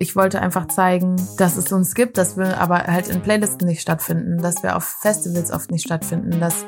Ich 0.00 0.14
wollte 0.14 0.40
einfach 0.40 0.68
zeigen, 0.68 1.16
dass 1.38 1.56
es 1.56 1.72
uns 1.72 1.96
gibt, 1.96 2.18
dass 2.18 2.36
wir 2.36 2.60
aber 2.60 2.84
halt 2.84 3.08
in 3.08 3.20
Playlisten 3.20 3.66
nicht 3.66 3.80
stattfinden, 3.80 4.38
dass 4.38 4.62
wir 4.62 4.76
auf 4.76 4.84
Festivals 4.84 5.50
oft 5.50 5.72
nicht 5.72 5.84
stattfinden, 5.84 6.38
dass 6.38 6.64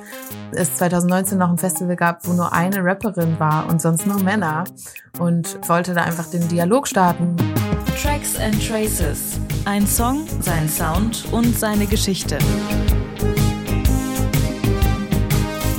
es 0.51 0.75
2019 0.75 1.39
noch 1.39 1.49
ein 1.49 1.59
Festival 1.59 1.95
gab, 1.95 2.27
wo 2.27 2.33
nur 2.33 2.53
eine 2.53 2.85
Rapperin 2.85 3.39
war 3.39 3.69
und 3.69 3.81
sonst 3.81 4.05
nur 4.05 4.21
Männer 4.21 4.65
und 5.21 5.61
wollte 5.69 5.95
da 5.95 6.03
einfach 6.03 6.29
den 6.29 6.49
Dialog 6.49 6.89
starten. 6.89 7.37
Tracks 8.03 8.37
and 8.37 8.67
Traces. 8.67 9.39
Ein 9.65 9.87
Song, 9.87 10.27
sein 10.41 10.69
Sound 10.69 11.27
und 11.31 11.57
seine 11.57 11.87
Geschichte. 11.87 12.37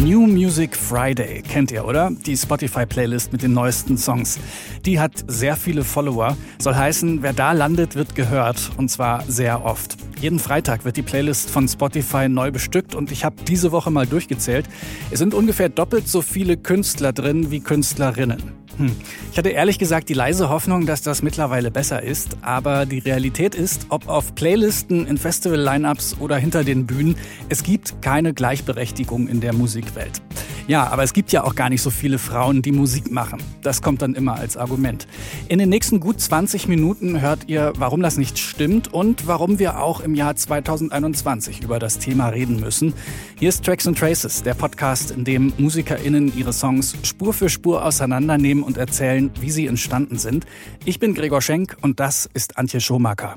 New 0.03 0.25
Music 0.25 0.75
Friday 0.75 1.43
kennt 1.43 1.69
ihr, 1.71 1.85
oder? 1.85 2.09
Die 2.25 2.35
Spotify-Playlist 2.35 3.31
mit 3.31 3.43
den 3.43 3.53
neuesten 3.53 3.99
Songs. 3.99 4.39
Die 4.83 4.99
hat 4.99 5.11
sehr 5.27 5.55
viele 5.55 5.83
Follower. 5.83 6.35
Soll 6.57 6.73
heißen, 6.73 7.21
wer 7.21 7.33
da 7.33 7.51
landet, 7.51 7.95
wird 7.95 8.15
gehört. 8.15 8.71
Und 8.77 8.89
zwar 8.89 9.23
sehr 9.27 9.63
oft. 9.63 9.97
Jeden 10.19 10.39
Freitag 10.39 10.85
wird 10.85 10.97
die 10.97 11.03
Playlist 11.03 11.51
von 11.51 11.67
Spotify 11.67 12.27
neu 12.27 12.49
bestückt 12.49 12.95
und 12.95 13.11
ich 13.11 13.23
habe 13.23 13.35
diese 13.47 13.71
Woche 13.71 13.91
mal 13.91 14.07
durchgezählt. 14.07 14.65
Es 15.11 15.19
sind 15.19 15.35
ungefähr 15.35 15.69
doppelt 15.69 16.07
so 16.07 16.23
viele 16.23 16.57
Künstler 16.57 17.13
drin 17.13 17.51
wie 17.51 17.59
Künstlerinnen. 17.59 18.60
Hm. 18.81 18.95
Ich 19.31 19.37
hatte 19.37 19.49
ehrlich 19.49 19.77
gesagt 19.77 20.09
die 20.09 20.13
leise 20.13 20.49
Hoffnung, 20.49 20.85
dass 20.85 21.03
das 21.03 21.21
mittlerweile 21.21 21.69
besser 21.69 22.01
ist, 22.01 22.37
aber 22.41 22.85
die 22.85 22.99
Realität 22.99 23.53
ist, 23.53 23.85
ob 23.89 24.07
auf 24.07 24.33
Playlisten, 24.33 25.05
in 25.05 25.17
Festival-Lineups 25.17 26.17
oder 26.19 26.37
hinter 26.37 26.63
den 26.63 26.87
Bühnen, 26.87 27.15
es 27.47 27.63
gibt 27.63 28.01
keine 28.01 28.33
Gleichberechtigung 28.33 29.27
in 29.27 29.39
der 29.39 29.53
Musikwelt. 29.53 30.21
Ja, 30.67 30.87
aber 30.87 31.03
es 31.03 31.13
gibt 31.13 31.31
ja 31.31 31.43
auch 31.43 31.55
gar 31.55 31.69
nicht 31.69 31.81
so 31.81 31.89
viele 31.89 32.17
Frauen, 32.17 32.61
die 32.61 32.71
Musik 32.71 33.11
machen. 33.11 33.41
Das 33.61 33.81
kommt 33.81 34.01
dann 34.01 34.15
immer 34.15 34.35
als 34.35 34.57
Argument. 34.57 35.07
In 35.47 35.59
den 35.59 35.69
nächsten 35.69 35.99
gut 35.99 36.21
20 36.21 36.67
Minuten 36.67 37.19
hört 37.19 37.47
ihr, 37.47 37.73
warum 37.77 38.01
das 38.01 38.17
nicht 38.17 38.39
stimmt 38.39 38.93
und 38.93 39.27
warum 39.27 39.59
wir 39.59 39.79
auch 39.79 40.01
im 40.01 40.15
Jahr 40.15 40.35
2021 40.35 41.63
über 41.63 41.79
das 41.79 41.99
Thema 41.99 42.29
reden 42.29 42.59
müssen. 42.59 42.93
Hier 43.37 43.49
ist 43.49 43.65
Tracks 43.65 43.87
and 43.87 43.97
Traces, 43.97 44.43
der 44.43 44.53
Podcast, 44.53 45.11
in 45.11 45.23
dem 45.23 45.53
MusikerInnen 45.57 46.31
ihre 46.37 46.53
Songs 46.53 46.95
Spur 47.03 47.33
für 47.33 47.49
Spur 47.49 47.83
auseinandernehmen 47.83 48.63
und 48.63 48.77
erzählen, 48.77 49.31
wie 49.39 49.51
sie 49.51 49.67
entstanden 49.67 50.17
sind. 50.17 50.45
Ich 50.85 50.99
bin 50.99 51.13
Gregor 51.13 51.41
Schenk 51.41 51.75
und 51.81 51.99
das 51.99 52.29
ist 52.33 52.57
Antje 52.57 52.79
Schomaker. 52.81 53.35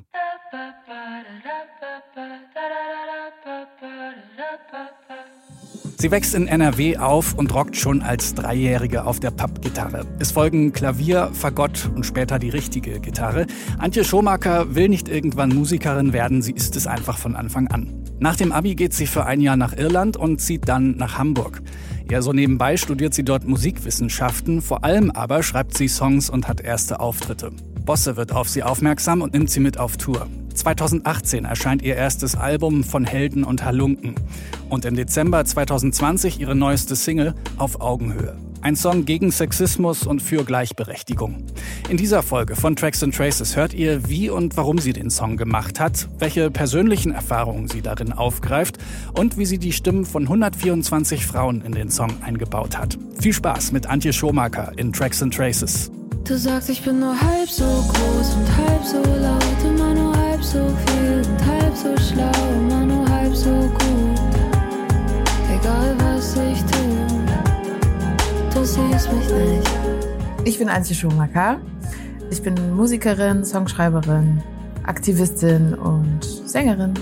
Sie 6.05 6.11
wächst 6.11 6.35
in 6.35 6.49
NRW 6.49 6.99
auf 6.99 7.33
und 7.33 7.55
rockt 7.55 7.79
schon 7.79 8.03
als 8.03 8.35
Dreijährige 8.35 9.07
auf 9.07 9.21
der 9.21 9.31
Pappgitarre. 9.31 10.05
Es 10.19 10.33
folgen 10.33 10.75
Klavier, 10.75 11.31
Fagott 11.33 11.89
und 11.95 12.05
später 12.05 12.39
die 12.39 12.51
richtige 12.51 13.01
Gitarre. 13.01 13.47
Antje 13.79 14.05
Schomaker 14.05 14.75
will 14.75 14.91
nicht 14.91 15.09
irgendwann 15.09 15.55
Musikerin 15.55 16.13
werden, 16.13 16.43
sie 16.43 16.53
ist 16.53 16.77
es 16.77 16.87
einfach 16.87 17.17
von 17.17 17.35
Anfang 17.35 17.69
an. 17.69 17.89
Nach 18.21 18.37
dem 18.37 18.53
Abi 18.53 18.75
geht 18.75 18.93
sie 18.93 19.07
für 19.07 19.25
ein 19.25 19.41
Jahr 19.41 19.57
nach 19.57 19.75
Irland 19.75 20.19
und 20.19 20.43
zieht 20.43 20.69
dann 20.69 20.95
nach 20.99 21.17
Hamburg. 21.17 21.63
Ja, 22.11 22.21
so 22.21 22.35
nebenbei 22.35 22.77
studiert 22.77 23.15
sie 23.15 23.25
dort 23.25 23.49
Musikwissenschaften, 23.49 24.61
vor 24.61 24.85
allem 24.85 25.11
aber 25.11 25.43
schreibt 25.43 25.75
sie 25.75 25.89
Songs 25.89 26.29
und 26.29 26.49
hat 26.49 26.61
erste 26.61 27.01
Auftritte. 27.01 27.51
Bosse 27.87 28.19
wird 28.19 28.31
auf 28.31 28.51
sie 28.51 28.63
aufmerksam 28.63 29.23
und 29.23 29.33
nimmt 29.33 29.49
sie 29.49 29.61
mit 29.61 29.79
auf 29.79 29.97
Tour. 29.97 30.29
2018 30.55 31.45
erscheint 31.45 31.83
ihr 31.83 31.97
erstes 31.97 32.37
Album 32.37 32.85
von 32.85 33.05
Helden 33.05 33.45
und 33.45 33.65
Halunken 33.65 34.15
und 34.71 34.85
im 34.85 34.97
Dezember 34.97 35.45
2020 35.45 36.41
ihre 36.41 36.55
neueste 36.55 36.97
Single 36.97 37.35
Auf 37.57 37.81
Augenhöhe. 37.81 38.37
Ein 38.65 38.77
Song 38.77 39.05
gegen 39.05 39.31
Sexismus 39.31 40.07
und 40.07 40.23
für 40.23 40.43
Gleichberechtigung. 40.43 41.45
In 41.91 41.99
dieser 41.99 42.23
Folge 42.23 42.57
von 42.57 42.77
Tracks 42.77 43.03
and 43.03 43.15
Traces 43.15 43.57
hört 43.57 43.75
ihr, 43.75 44.09
wie 44.09 44.31
und 44.31 44.57
warum 44.57 44.79
sie 44.79 44.95
den 44.95 45.11
Song 45.11 45.37
gemacht 45.37 45.81
hat, 45.81 46.09
welche 46.19 46.51
persönlichen 46.51 47.13
Erfahrungen 47.13 47.69
sie 47.69 47.83
darin 47.83 48.15
aufgreift 48.15 48.79
und 49.13 49.37
wie 49.37 49.45
sie 49.45 49.59
die 49.59 49.73
Stimmen 49.73 50.07
von 50.07 50.23
124 50.23 51.27
Frauen 51.27 51.61
in 51.61 51.73
den 51.73 51.91
Song 51.91 52.23
eingebaut 52.23 52.79
hat. 52.79 52.97
Viel 53.21 53.35
Spaß 53.35 53.73
mit 53.73 53.87
Antje 53.87 54.15
Schomaker 54.15 54.73
in 54.79 54.95
Tracks 54.95 55.23
and 55.23 55.35
Traces. 55.35 55.91
Du 56.27 56.39
sagst, 56.39 56.71
ich 56.71 56.81
bin 56.81 57.01
nur 57.01 57.21
halb 57.21 57.51
so 57.51 57.65
groß 57.65 58.35
und 58.37 58.57
halb 58.57 58.83
so 58.83 59.03
laut, 59.21 59.44
so 60.55 60.69
viel 60.87 61.23
und 61.29 61.47
halb 61.47 61.77
so 61.77 61.97
schlau, 61.99 62.31
immer 62.55 62.87
nur 62.87 63.09
halb 63.09 63.35
so 63.35 63.51
gut. 63.51 64.35
Egal 65.53 65.97
was 65.99 66.37
ich 66.37 66.63
tue, 66.71 67.07
du 68.55 68.65
siehst 68.65 69.13
mich 69.13 69.29
nicht. 69.33 69.71
Ich 70.45 70.59
bin 70.59 70.69
Antje 70.69 70.95
Schumacher. 70.95 71.61
Ich 72.31 72.41
bin 72.41 72.55
Musikerin, 72.77 73.45
Songschreiberin, 73.45 74.45
Aktivistin 74.85 75.75
und 75.75 76.23
Sängerin. 76.23 76.95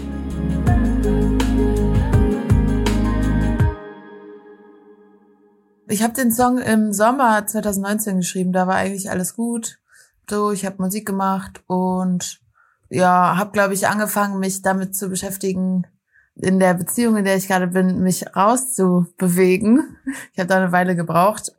Ich 5.89 6.03
habe 6.03 6.15
den 6.15 6.33
Song 6.33 6.57
im 6.57 6.95
Sommer 6.95 7.47
2019 7.47 8.17
geschrieben. 8.17 8.53
Da 8.53 8.67
war 8.67 8.77
eigentlich 8.77 9.11
alles 9.11 9.37
gut. 9.37 9.79
So, 10.31 10.53
ich 10.53 10.65
habe 10.65 10.81
Musik 10.83 11.07
gemacht 11.07 11.63
und 11.67 12.42
ja, 12.93 13.37
habe 13.37 13.53
glaube 13.53 13.75
ich 13.75 13.89
angefangen, 13.89 14.39
mich 14.39 14.63
damit 14.63 14.95
zu 14.95 15.09
beschäftigen, 15.09 15.87
in 16.35 16.59
der 16.59 16.75
Beziehung, 16.75 17.17
in 17.17 17.25
der 17.25 17.37
ich 17.37 17.49
gerade 17.49 17.67
bin, 17.69 18.03
mich 18.03 18.25
rauszubewegen. 18.35 19.97
Ich 20.33 20.39
habe 20.39 20.49
da 20.49 20.57
eine 20.57 20.73
Weile 20.73 20.97
gebraucht. 20.97 21.53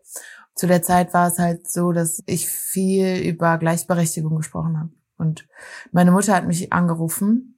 Zu 0.56 0.68
der 0.68 0.82
Zeit 0.82 1.14
war 1.14 1.28
es 1.28 1.40
halt 1.40 1.70
so, 1.70 1.92
dass 1.92 2.24
ich 2.26 2.48
viel 2.48 3.18
über 3.18 3.58
Gleichberechtigung 3.58 4.38
gesprochen 4.38 4.80
habe. 4.80 4.90
Und 5.18 5.48
meine 5.92 6.12
Mutter 6.12 6.36
hat 6.36 6.48
mich 6.48 6.74
angerufen 6.74 7.53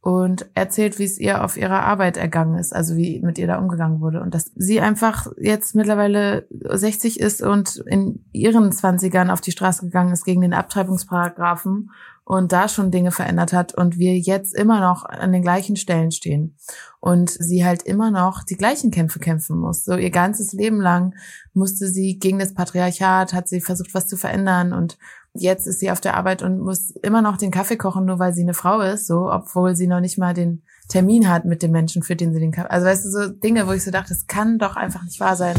und 0.00 0.46
erzählt, 0.54 0.98
wie 0.98 1.04
es 1.04 1.18
ihr 1.18 1.44
auf 1.44 1.56
ihrer 1.56 1.82
Arbeit 1.82 2.16
ergangen 2.16 2.56
ist, 2.56 2.74
also 2.74 2.96
wie 2.96 3.20
mit 3.20 3.36
ihr 3.38 3.48
da 3.48 3.58
umgegangen 3.58 4.00
wurde 4.00 4.20
und 4.20 4.32
dass 4.32 4.52
sie 4.54 4.80
einfach 4.80 5.26
jetzt 5.38 5.74
mittlerweile 5.74 6.46
60 6.50 7.18
ist 7.18 7.42
und 7.42 7.82
in 7.86 8.24
ihren 8.32 8.70
20ern 8.70 9.30
auf 9.30 9.40
die 9.40 9.50
Straße 9.50 9.86
gegangen 9.86 10.12
ist 10.12 10.24
gegen 10.24 10.40
den 10.40 10.54
Abtreibungsparagraphen 10.54 11.90
und 12.24 12.52
da 12.52 12.68
schon 12.68 12.90
Dinge 12.90 13.10
verändert 13.10 13.52
hat 13.52 13.74
und 13.74 13.98
wir 13.98 14.16
jetzt 14.18 14.54
immer 14.54 14.80
noch 14.80 15.04
an 15.04 15.32
den 15.32 15.42
gleichen 15.42 15.76
Stellen 15.76 16.12
stehen 16.12 16.56
und 17.00 17.30
sie 17.30 17.64
halt 17.64 17.82
immer 17.82 18.10
noch 18.10 18.44
die 18.44 18.56
gleichen 18.56 18.90
Kämpfe 18.90 19.18
kämpfen 19.18 19.58
muss. 19.58 19.84
So 19.84 19.96
ihr 19.96 20.10
ganzes 20.10 20.52
Leben 20.52 20.80
lang 20.80 21.14
musste 21.54 21.88
sie 21.88 22.18
gegen 22.18 22.38
das 22.38 22.54
Patriarchat, 22.54 23.32
hat 23.32 23.48
sie 23.48 23.62
versucht, 23.62 23.94
was 23.94 24.06
zu 24.06 24.16
verändern 24.16 24.74
und 24.74 24.98
jetzt 25.40 25.66
ist 25.66 25.80
sie 25.80 25.90
auf 25.90 26.00
der 26.00 26.16
Arbeit 26.16 26.42
und 26.42 26.60
muss 26.60 26.90
immer 27.02 27.22
noch 27.22 27.36
den 27.36 27.50
Kaffee 27.50 27.76
kochen, 27.76 28.04
nur 28.04 28.18
weil 28.18 28.32
sie 28.32 28.42
eine 28.42 28.54
Frau 28.54 28.80
ist, 28.80 29.06
so, 29.06 29.30
obwohl 29.30 29.76
sie 29.76 29.86
noch 29.86 30.00
nicht 30.00 30.18
mal 30.18 30.34
den 30.34 30.62
Termin 30.88 31.28
hat 31.28 31.44
mit 31.44 31.62
dem 31.62 31.70
Menschen, 31.70 32.02
für 32.02 32.16
den 32.16 32.32
sie 32.32 32.40
den 32.40 32.52
Kaffee. 32.52 32.70
Also 32.70 32.86
weißt 32.86 33.04
du, 33.04 33.10
so 33.10 33.28
Dinge, 33.28 33.66
wo 33.66 33.72
ich 33.72 33.84
so 33.84 33.90
dachte, 33.90 34.10
das 34.10 34.26
kann 34.26 34.58
doch 34.58 34.76
einfach 34.76 35.04
nicht 35.04 35.20
wahr 35.20 35.36
sein. 35.36 35.56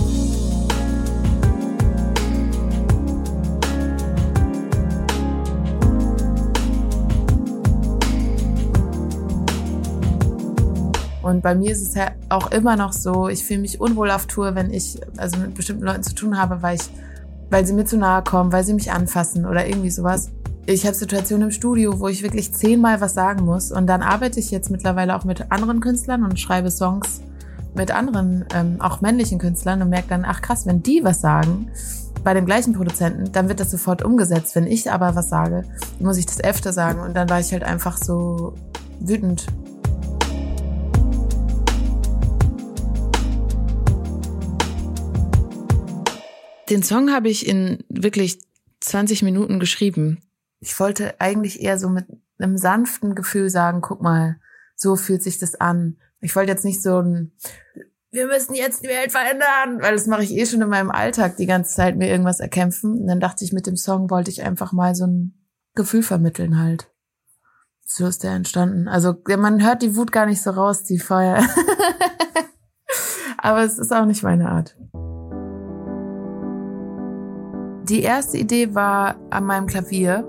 Und 11.21 11.41
bei 11.41 11.53
mir 11.53 11.71
ist 11.71 11.83
es 11.83 11.93
ja 11.93 12.11
auch 12.29 12.49
immer 12.51 12.75
noch 12.75 12.91
so, 12.91 13.29
ich 13.29 13.45
fühle 13.45 13.59
mich 13.59 13.79
unwohl 13.79 14.09
auf 14.09 14.25
Tour, 14.25 14.55
wenn 14.55 14.73
ich 14.73 14.99
also 15.17 15.37
mit 15.37 15.53
bestimmten 15.53 15.83
Leuten 15.83 16.01
zu 16.01 16.15
tun 16.15 16.39
habe, 16.39 16.63
weil 16.63 16.77
ich 16.77 16.89
weil 17.49 17.65
sie 17.65 17.73
mir 17.73 17.85
zu 17.85 17.97
nahe 17.97 18.23
kommen, 18.23 18.51
weil 18.51 18.63
sie 18.63 18.73
mich 18.73 18.91
anfassen 18.91 19.45
oder 19.45 19.67
irgendwie 19.67 19.89
sowas. 19.89 20.31
Ich 20.65 20.85
habe 20.85 20.95
Situationen 20.95 21.47
im 21.47 21.51
Studio, 21.51 21.99
wo 21.99 22.07
ich 22.07 22.21
wirklich 22.21 22.53
zehnmal 22.53 23.01
was 23.01 23.15
sagen 23.15 23.43
muss. 23.43 23.71
Und 23.71 23.87
dann 23.87 24.03
arbeite 24.03 24.39
ich 24.39 24.51
jetzt 24.51 24.69
mittlerweile 24.69 25.15
auch 25.15 25.23
mit 25.23 25.51
anderen 25.51 25.79
Künstlern 25.79 26.23
und 26.23 26.39
schreibe 26.39 26.69
Songs 26.69 27.21
mit 27.73 27.91
anderen, 27.91 28.45
ähm, 28.53 28.77
auch 28.79 29.01
männlichen 29.01 29.39
Künstlern 29.39 29.81
und 29.81 29.89
merke 29.89 30.09
dann, 30.09 30.25
ach 30.25 30.41
krass, 30.41 30.65
wenn 30.65 30.83
die 30.83 31.03
was 31.03 31.21
sagen, 31.21 31.71
bei 32.23 32.33
dem 32.33 32.45
gleichen 32.45 32.73
Produzenten, 32.73 33.31
dann 33.31 33.47
wird 33.47 33.59
das 33.59 33.71
sofort 33.71 34.03
umgesetzt. 34.03 34.55
Wenn 34.55 34.67
ich 34.67 34.91
aber 34.91 35.15
was 35.15 35.29
sage, 35.29 35.63
muss 35.99 36.17
ich 36.17 36.25
das 36.25 36.43
öfter 36.43 36.73
sagen. 36.73 36.99
Und 36.99 37.15
dann 37.15 37.29
war 37.29 37.39
ich 37.39 37.51
halt 37.51 37.63
einfach 37.63 37.97
so 37.97 38.53
wütend 38.99 39.47
Den 46.69 46.83
Song 46.83 47.11
habe 47.11 47.29
ich 47.29 47.47
in 47.47 47.83
wirklich 47.89 48.39
20 48.81 49.23
Minuten 49.23 49.59
geschrieben. 49.59 50.21
Ich 50.59 50.79
wollte 50.79 51.19
eigentlich 51.19 51.61
eher 51.61 51.79
so 51.79 51.89
mit 51.89 52.05
einem 52.37 52.57
sanften 52.57 53.15
Gefühl 53.15 53.49
sagen, 53.49 53.81
guck 53.81 54.01
mal, 54.01 54.39
so 54.75 54.95
fühlt 54.95 55.23
sich 55.23 55.37
das 55.37 55.55
an. 55.55 55.97
Ich 56.21 56.35
wollte 56.35 56.51
jetzt 56.51 56.65
nicht 56.65 56.81
so 56.81 57.01
ein, 57.01 57.31
wir 58.11 58.25
müssen 58.25 58.55
jetzt 58.55 58.83
die 58.83 58.87
Welt 58.87 59.11
verändern, 59.11 59.81
weil 59.81 59.93
das 59.93 60.07
mache 60.07 60.23
ich 60.23 60.31
eh 60.31 60.45
schon 60.45 60.61
in 60.61 60.69
meinem 60.69 60.89
Alltag 60.89 61.37
die 61.37 61.45
ganze 61.45 61.75
Zeit, 61.75 61.95
mir 61.95 62.09
irgendwas 62.09 62.39
erkämpfen. 62.39 63.01
Und 63.01 63.07
dann 63.07 63.19
dachte 63.19 63.45
ich, 63.45 63.53
mit 63.53 63.67
dem 63.67 63.77
Song 63.77 64.09
wollte 64.09 64.31
ich 64.31 64.41
einfach 64.41 64.71
mal 64.71 64.95
so 64.95 65.05
ein 65.05 65.33
Gefühl 65.75 66.01
vermitteln 66.01 66.59
halt. 66.59 66.89
So 67.85 68.07
ist 68.07 68.23
der 68.23 68.31
entstanden. 68.31 68.87
Also 68.87 69.15
man 69.37 69.63
hört 69.63 69.81
die 69.81 69.95
Wut 69.95 70.11
gar 70.11 70.25
nicht 70.25 70.41
so 70.41 70.51
raus, 70.51 70.83
die 70.83 70.99
Feuer. 70.99 71.43
Aber 73.37 73.63
es 73.63 73.77
ist 73.77 73.93
auch 73.93 74.05
nicht 74.05 74.23
meine 74.23 74.49
Art. 74.49 74.75
Die 77.89 78.03
erste 78.03 78.37
Idee 78.37 78.75
war 78.75 79.15
an 79.31 79.47
meinem 79.47 79.65
Klavier. 79.65 80.23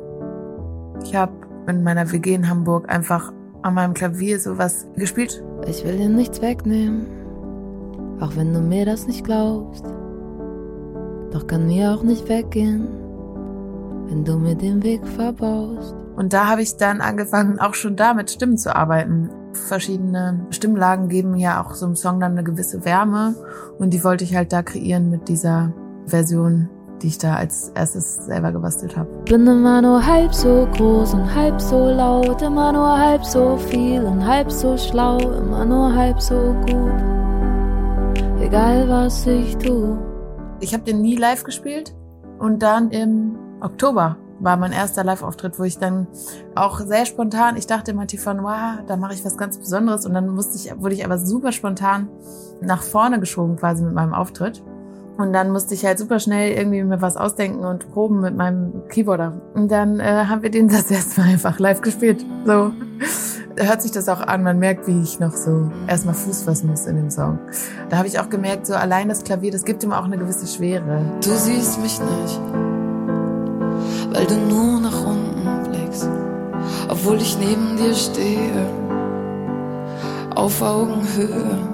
Ich 1.05 1.15
habe 1.15 1.33
in 1.67 1.83
meiner 1.83 2.11
WG 2.11 2.35
in 2.35 2.49
Hamburg 2.49 2.89
einfach 2.89 3.35
an 3.61 3.75
meinem 3.75 3.93
Klavier 3.93 4.41
sowas 4.41 4.87
gespielt. 4.97 5.45
Ich 5.67 5.85
will 5.85 5.99
dir 5.99 6.09
nichts 6.09 6.41
wegnehmen, 6.41 7.05
auch 8.19 8.35
wenn 8.35 8.55
du 8.55 8.61
mir 8.61 8.87
das 8.87 9.07
nicht 9.07 9.25
glaubst. 9.25 9.85
Doch 11.33 11.47
kann 11.47 11.67
mir 11.67 11.93
auch 11.93 12.03
nicht 12.03 12.31
weggehen, 12.31 12.89
wenn 14.07 14.25
du 14.25 14.39
mir 14.39 14.55
den 14.55 14.83
Weg 14.83 15.07
verbaust. 15.07 15.95
Und 16.17 16.33
da 16.33 16.47
habe 16.47 16.63
ich 16.63 16.79
dann 16.79 17.03
angefangen, 17.03 17.61
auch 17.61 17.75
schon 17.75 17.95
da 17.95 18.15
mit 18.15 18.31
Stimmen 18.31 18.57
zu 18.57 18.75
arbeiten. 18.75 19.29
Verschiedene 19.53 20.47
Stimmlagen 20.49 21.09
geben 21.09 21.37
ja 21.37 21.63
auch 21.63 21.75
so 21.75 21.85
einem 21.85 21.95
Song 21.95 22.21
dann 22.21 22.33
eine 22.33 22.43
gewisse 22.43 22.87
Wärme. 22.87 23.35
Und 23.79 23.91
die 23.91 24.03
wollte 24.03 24.25
ich 24.25 24.35
halt 24.35 24.51
da 24.51 24.63
kreieren 24.63 25.11
mit 25.11 25.29
dieser 25.29 25.75
Version, 26.07 26.71
die 27.03 27.09
ich 27.09 27.19
da 27.19 27.37
als 27.37 27.71
erstes 27.75 28.17
selber 28.27 28.53
gebastelt 28.53 28.97
habe. 28.97 29.09
Bin 29.25 29.47
immer 29.47 29.83
nur 29.83 30.05
halb 30.05 30.35
so 30.35 30.69
groß 30.73 31.15
und 31.15 31.35
halb 31.35 31.61
so 31.61 31.91
laut, 31.91 32.43
immer 32.43 32.73
nur 32.73 32.99
halb 32.99 33.25
so 33.25 33.57
viel 33.57 34.03
und 34.03 34.27
halb 34.27 34.51
so 34.51 34.77
schlau, 34.77 35.19
immer 35.19 35.65
nur 35.65 35.95
halb 35.95 36.21
so 36.21 36.55
gut. 36.67 36.93
Egal 38.41 38.89
was 38.89 39.27
ich 39.27 39.57
tue. 39.57 39.99
Ich 40.61 40.75
habe 40.75 40.85
den 40.85 41.01
nie 41.01 41.17
live 41.17 41.45
gespielt 41.45 41.95
und 42.39 42.63
dann 42.63 42.91
im 42.91 43.37
Oktober 43.61 44.17
war 44.41 44.57
mein 44.57 44.73
erster 44.73 45.05
Live-Auftritt, 45.05 45.59
wo 45.59 45.65
ich 45.65 45.79
dann 45.79 46.07
auch 46.55 46.81
sehr 46.81 47.05
spontan, 47.05 47.57
ich 47.57 47.67
dachte 47.67 47.91
immer 47.91 48.07
Tiffany, 48.07 48.43
wow, 48.43 48.79
da 48.87 48.97
mache 48.97 49.15
ich 49.15 49.25
was 49.25 49.37
ganz 49.37 49.59
Besonderes 49.59 50.07
und 50.07 50.15
dann 50.15 50.29
musste 50.31 50.57
ich, 50.57 50.75
wurde 50.81 50.95
ich 50.95 51.05
aber 51.05 51.19
super 51.19 51.53
spontan 51.53 52.09
nach 52.61 52.83
vorne 52.83 53.21
geschoben 53.21 53.57
quasi 53.57 53.85
mit 53.85 53.95
meinem 53.95 54.15
Auftritt. 54.15 54.63
Und 55.21 55.35
dann 55.35 55.51
musste 55.51 55.75
ich 55.75 55.85
halt 55.85 55.99
super 55.99 56.19
schnell 56.19 56.57
irgendwie 56.57 56.83
mir 56.83 57.03
was 57.03 57.17
ausdenken 57.17 57.65
und 57.65 57.91
proben 57.93 58.21
mit 58.21 58.37
meinem 58.37 58.89
Keyboarder. 58.89 59.41
Und 59.55 59.71
dann 59.71 60.01
äh, 60.01 60.25
haben 60.27 60.43
wir 60.43 60.51
den 60.51 60.69
das 60.69 60.91
erstmal 60.91 61.29
einfach 61.29 61.59
live 61.59 61.83
gespielt. 61.83 62.25
So 62.47 62.73
hört 63.57 63.83
sich 63.83 63.91
das 63.91 64.09
auch 64.09 64.21
an. 64.21 64.43
Man 64.43 64.59
merkt, 64.59 64.87
wie 64.87 65.03
ich 65.03 65.21
noch 65.21 65.33
so 65.33 65.71
erstmal 65.87 66.15
Fuß 66.15 66.43
fassen 66.45 66.71
muss 66.71 66.87
in 66.87 66.97
dem 66.97 67.11
Song. 67.11 67.39
Da 67.89 67.99
habe 67.99 68.09
ich 68.09 68.19
auch 68.19 68.31
gemerkt, 68.31 68.67
so 68.67 68.75
allein 68.75 69.09
das 69.09 69.25
Klavier, 69.25 69.51
das 69.51 69.65
gibt 69.65 69.83
ihm 69.85 69.93
auch 69.93 70.05
eine 70.05 70.17
gewisse 70.17 70.47
Schwere. 70.47 71.05
Du 71.23 71.31
siehst 71.31 71.81
mich 71.81 72.01
nicht, 72.01 72.41
weil 74.13 74.27
du 74.27 74.37
nur 74.37 74.81
nach 74.81 75.05
unten 75.05 75.71
blickst, 75.71 76.09
obwohl 76.89 77.17
ich 77.17 77.39
neben 77.39 77.77
dir 77.77 77.95
stehe, 77.95 78.67
auf 80.35 80.63
Augenhöhe. 80.63 81.70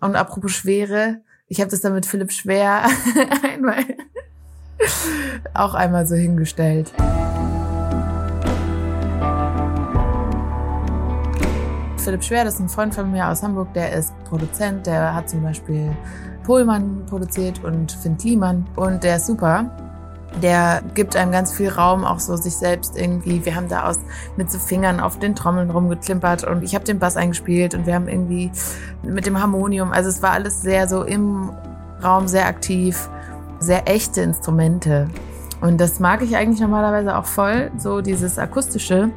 Und 0.00 0.16
apropos 0.16 0.52
Schwere, 0.52 1.20
ich 1.48 1.60
habe 1.60 1.70
das 1.70 1.80
dann 1.80 1.94
mit 1.94 2.06
Philipp 2.06 2.32
Schwer 2.32 2.84
einmal 3.42 3.84
auch 5.54 5.74
einmal 5.74 6.06
so 6.06 6.14
hingestellt. 6.14 6.92
Philipp 11.98 12.22
Schwer, 12.22 12.44
das 12.44 12.54
ist 12.54 12.60
ein 12.60 12.68
Freund 12.68 12.94
von 12.94 13.10
mir 13.10 13.28
aus 13.28 13.42
Hamburg, 13.42 13.72
der 13.74 13.92
ist 13.92 14.12
Produzent, 14.24 14.86
der 14.86 15.14
hat 15.14 15.28
zum 15.28 15.42
Beispiel 15.42 15.90
Pohlmann 16.44 17.04
produziert 17.06 17.64
und 17.64 17.90
Finn 17.90 18.16
Kliman 18.16 18.64
und 18.76 19.02
der 19.02 19.16
ist 19.16 19.26
super. 19.26 19.85
Der 20.42 20.82
gibt 20.94 21.16
einem 21.16 21.32
ganz 21.32 21.52
viel 21.52 21.70
Raum, 21.70 22.04
auch 22.04 22.20
so 22.20 22.36
sich 22.36 22.56
selbst 22.56 22.96
irgendwie. 22.96 23.44
Wir 23.44 23.54
haben 23.54 23.68
da 23.68 23.88
aus 23.88 23.98
mit 24.36 24.50
so 24.50 24.58
Fingern 24.58 25.00
auf 25.00 25.18
den 25.18 25.34
Trommeln 25.34 25.70
rumgeklimpert 25.70 26.44
und 26.44 26.62
ich 26.62 26.74
habe 26.74 26.84
den 26.84 26.98
Bass 26.98 27.16
eingespielt 27.16 27.74
und 27.74 27.86
wir 27.86 27.94
haben 27.94 28.08
irgendwie 28.08 28.50
mit 29.02 29.24
dem 29.26 29.40
Harmonium, 29.40 29.92
also 29.92 30.10
es 30.10 30.22
war 30.22 30.32
alles 30.32 30.60
sehr 30.60 30.88
so 30.88 31.02
im 31.02 31.50
Raum 32.02 32.28
sehr 32.28 32.46
aktiv, 32.46 33.08
sehr 33.60 33.88
echte 33.88 34.20
Instrumente. 34.20 35.08
Und 35.66 35.78
das 35.78 35.98
mag 35.98 36.22
ich 36.22 36.36
eigentlich 36.36 36.60
normalerweise 36.60 37.16
auch 37.16 37.24
voll, 37.24 37.72
so 37.76 38.00
dieses 38.00 38.38
akustische. 38.38 39.10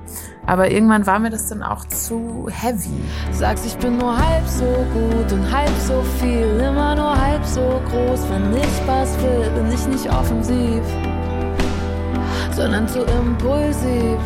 Aber 0.47 0.71
irgendwann 0.71 1.05
war 1.05 1.19
mir 1.19 1.29
das 1.29 1.47
dann 1.47 1.61
auch 1.61 1.85
zu 1.85 2.47
heavy. 2.49 3.03
Sagst, 3.31 3.67
ich 3.67 3.77
bin 3.77 3.99
nur 3.99 4.17
halb 4.17 4.47
so 4.47 4.65
gut 4.65 5.31
und 5.31 5.51
halb 5.51 5.69
so 5.77 6.01
viel, 6.19 6.59
immer 6.59 6.95
nur 6.95 7.15
halb 7.15 7.45
so 7.45 7.79
groß. 7.91 8.21
Wenn 8.31 8.51
ich 8.57 8.87
was 8.87 9.15
will, 9.21 9.47
bin 9.51 9.71
ich 9.71 9.85
nicht 9.89 10.11
offensiv, 10.11 10.81
sondern 12.55 12.87
zu 12.87 13.03
impulsiv. 13.03 14.17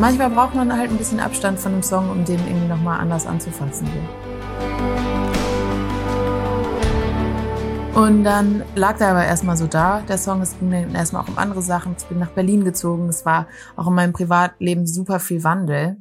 Manchmal 0.00 0.30
braucht 0.30 0.54
man 0.54 0.72
halt 0.72 0.92
ein 0.92 0.96
bisschen 0.98 1.18
Abstand 1.18 1.58
von 1.58 1.72
einem 1.72 1.82
Song, 1.82 2.12
um 2.12 2.24
den 2.24 2.38
irgendwie 2.46 2.68
nochmal 2.68 3.00
anders 3.00 3.26
anzufassen. 3.26 3.88
Und 7.94 8.24
dann 8.24 8.64
lag 8.74 8.98
der 8.98 9.10
aber 9.10 9.24
erstmal 9.24 9.56
so 9.56 9.68
da, 9.68 10.00
der 10.00 10.18
Song. 10.18 10.42
Es 10.42 10.58
ging 10.58 10.70
dann 10.72 10.96
erstmal 10.96 11.22
auch 11.22 11.28
um 11.28 11.38
andere 11.38 11.62
Sachen. 11.62 11.94
Ich 11.96 12.04
bin 12.06 12.18
nach 12.18 12.30
Berlin 12.30 12.64
gezogen. 12.64 13.08
Es 13.08 13.24
war 13.24 13.46
auch 13.76 13.86
in 13.86 13.94
meinem 13.94 14.12
Privatleben 14.12 14.84
super 14.84 15.20
viel 15.20 15.44
Wandel. 15.44 15.98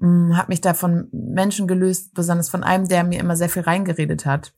Hm, 0.00 0.36
hab 0.36 0.48
mich 0.48 0.60
da 0.60 0.72
von 0.72 1.08
Menschen 1.10 1.66
gelöst, 1.66 2.14
besonders 2.14 2.48
von 2.48 2.62
einem, 2.62 2.86
der 2.86 3.02
mir 3.02 3.18
immer 3.18 3.34
sehr 3.34 3.48
viel 3.48 3.62
reingeredet 3.62 4.24
hat. 4.24 4.54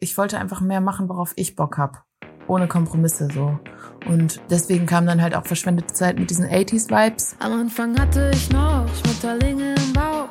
Ich 0.00 0.18
wollte 0.18 0.38
einfach 0.38 0.60
mehr 0.60 0.82
machen, 0.82 1.08
worauf 1.08 1.32
ich 1.36 1.56
Bock 1.56 1.78
hab. 1.78 2.04
Ohne 2.46 2.68
Kompromisse 2.68 3.28
so. 3.32 3.58
Und 4.06 4.42
deswegen 4.50 4.84
kam 4.84 5.06
dann 5.06 5.22
halt 5.22 5.34
auch 5.34 5.46
verschwendete 5.46 5.94
Zeit 5.94 6.18
mit 6.18 6.28
diesen 6.28 6.44
80s-Vibes. 6.44 7.36
Am 7.38 7.52
Anfang 7.52 7.98
hatte 7.98 8.30
ich 8.34 8.50
noch 8.50 8.86
Schmetterlinge 8.96 9.74
im 9.74 9.92
Bauch. 9.94 10.28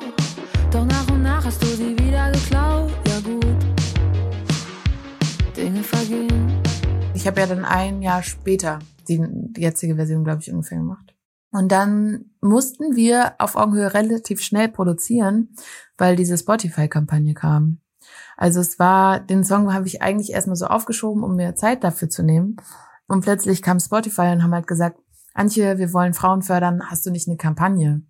Doch 0.70 0.84
nach 0.84 1.10
und 1.10 1.22
nach 1.22 1.44
hast 1.44 1.60
du 1.60 1.66
sie 1.66 1.97
Ich 7.18 7.26
habe 7.26 7.40
ja 7.40 7.48
dann 7.48 7.64
ein 7.64 8.00
Jahr 8.00 8.22
später 8.22 8.78
die, 9.08 9.20
die 9.28 9.62
jetzige 9.62 9.96
Version, 9.96 10.22
glaube 10.22 10.40
ich, 10.40 10.52
ungefähr 10.52 10.78
gemacht. 10.78 11.16
Und 11.50 11.72
dann 11.72 12.26
mussten 12.40 12.94
wir 12.94 13.34
auf 13.40 13.56
Augenhöhe 13.56 13.92
relativ 13.92 14.40
schnell 14.40 14.68
produzieren, 14.68 15.48
weil 15.96 16.14
diese 16.14 16.38
Spotify-Kampagne 16.38 17.34
kam. 17.34 17.80
Also 18.36 18.60
es 18.60 18.78
war, 18.78 19.18
den 19.18 19.42
Song 19.42 19.74
habe 19.74 19.88
ich 19.88 20.00
eigentlich 20.00 20.30
erstmal 20.30 20.54
so 20.54 20.66
aufgeschoben, 20.66 21.24
um 21.24 21.34
mir 21.34 21.56
Zeit 21.56 21.82
dafür 21.82 22.08
zu 22.08 22.22
nehmen. 22.22 22.54
Und 23.08 23.22
plötzlich 23.22 23.62
kam 23.62 23.80
Spotify 23.80 24.30
und 24.30 24.44
haben 24.44 24.54
halt 24.54 24.68
gesagt, 24.68 25.00
Antje, 25.34 25.78
wir 25.78 25.92
wollen 25.92 26.14
Frauen 26.14 26.42
fördern, 26.42 26.88
hast 26.88 27.04
du 27.04 27.10
nicht 27.10 27.26
eine 27.26 27.36
Kampagne, 27.36 28.02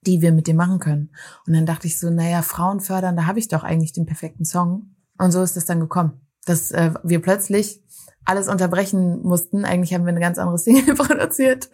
die 0.00 0.22
wir 0.22 0.32
mit 0.32 0.48
dir 0.48 0.56
machen 0.56 0.80
können? 0.80 1.12
Und 1.46 1.54
dann 1.54 1.66
dachte 1.66 1.86
ich 1.86 2.00
so, 2.00 2.10
naja, 2.10 2.42
Frauen 2.42 2.80
fördern, 2.80 3.14
da 3.14 3.26
habe 3.26 3.38
ich 3.38 3.46
doch 3.46 3.62
eigentlich 3.62 3.92
den 3.92 4.06
perfekten 4.06 4.44
Song. 4.44 4.96
Und 5.18 5.30
so 5.30 5.40
ist 5.40 5.56
es 5.56 5.66
dann 5.66 5.78
gekommen 5.78 6.20
dass 6.46 6.70
äh, 6.70 6.94
wir 7.02 7.20
plötzlich 7.20 7.82
alles 8.26 8.48
unterbrechen 8.48 9.22
mussten. 9.22 9.64
Eigentlich 9.64 9.94
haben 9.94 10.04
wir 10.04 10.10
eine 10.10 10.20
ganz 10.20 10.38
andere 10.38 10.58
Single 10.58 10.94
produziert. 10.94 11.70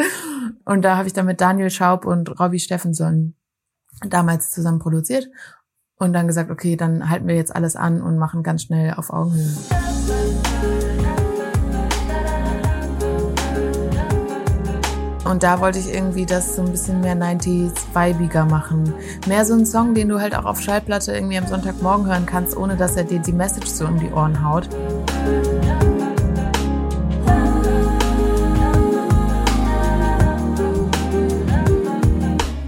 Und 0.64 0.82
da 0.82 0.96
habe 0.96 1.08
ich 1.08 1.14
dann 1.14 1.26
mit 1.26 1.40
Daniel 1.40 1.70
Schaub 1.70 2.04
und 2.04 2.38
Robbie 2.38 2.60
Steffenson 2.60 3.34
damals 4.06 4.50
zusammen 4.50 4.78
produziert. 4.78 5.28
Und 5.96 6.12
dann 6.12 6.26
gesagt, 6.26 6.50
okay, 6.50 6.76
dann 6.76 7.10
halten 7.10 7.28
wir 7.28 7.36
jetzt 7.36 7.54
alles 7.54 7.76
an 7.76 8.02
und 8.02 8.18
machen 8.18 8.42
ganz 8.42 8.62
schnell 8.62 8.94
auf 8.94 9.10
Augenhöhe. 9.10 9.56
Und 15.24 15.44
da 15.44 15.60
wollte 15.60 15.78
ich 15.78 15.94
irgendwie 15.94 16.26
das 16.26 16.56
so 16.56 16.62
ein 16.62 16.72
bisschen 16.72 17.00
mehr 17.00 17.16
90s 17.16 17.72
vibiger 17.94 18.44
machen. 18.44 18.92
Mehr 19.28 19.44
so 19.46 19.54
ein 19.54 19.64
Song, 19.64 19.94
den 19.94 20.08
du 20.08 20.20
halt 20.20 20.34
auch 20.34 20.44
auf 20.44 20.60
Schallplatte 20.60 21.12
irgendwie 21.12 21.38
am 21.38 21.46
Sonntagmorgen 21.46 22.06
hören 22.06 22.26
kannst, 22.26 22.56
ohne 22.56 22.76
dass 22.76 22.96
er 22.96 23.04
dir 23.04 23.20
die 23.20 23.32
Message 23.32 23.68
so 23.68 23.86
um 23.86 23.98
die 23.98 24.10
Ohren 24.10 24.44
haut. 24.44 24.68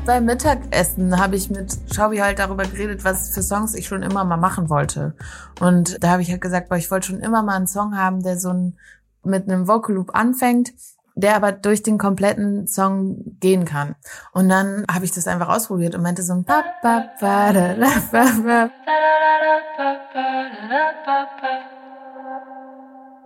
Beim 0.06 0.26
Mittagessen 0.26 1.18
habe 1.18 1.36
ich 1.36 1.48
mit 1.48 1.78
Schaubi 1.94 2.18
halt 2.18 2.38
darüber 2.38 2.64
geredet, 2.64 3.04
was 3.04 3.30
für 3.30 3.42
Songs 3.42 3.74
ich 3.74 3.86
schon 3.88 4.02
immer 4.02 4.24
mal 4.24 4.36
machen 4.36 4.68
wollte. 4.68 5.14
Und 5.60 6.02
da 6.02 6.10
habe 6.10 6.22
ich 6.22 6.30
halt 6.30 6.42
gesagt, 6.42 6.68
boah, 6.68 6.76
ich 6.76 6.90
wollte 6.90 7.08
schon 7.08 7.20
immer 7.20 7.42
mal 7.42 7.56
einen 7.56 7.66
Song 7.66 7.96
haben, 7.96 8.22
der 8.22 8.38
so 8.38 8.50
ein, 8.50 8.78
mit 9.24 9.48
einem 9.48 9.66
Vocal 9.66 9.94
Loop 9.94 10.14
anfängt 10.14 10.72
der 11.16 11.36
aber 11.36 11.52
durch 11.52 11.82
den 11.82 11.98
kompletten 11.98 12.66
Song 12.66 13.38
gehen 13.40 13.64
kann. 13.64 13.94
Und 14.32 14.48
dann 14.48 14.84
habe 14.92 15.04
ich 15.04 15.12
das 15.12 15.28
einfach 15.28 15.48
ausprobiert 15.48 15.94
und 15.94 16.02
meinte 16.02 16.22
so 16.22 16.34
ein. 16.34 16.44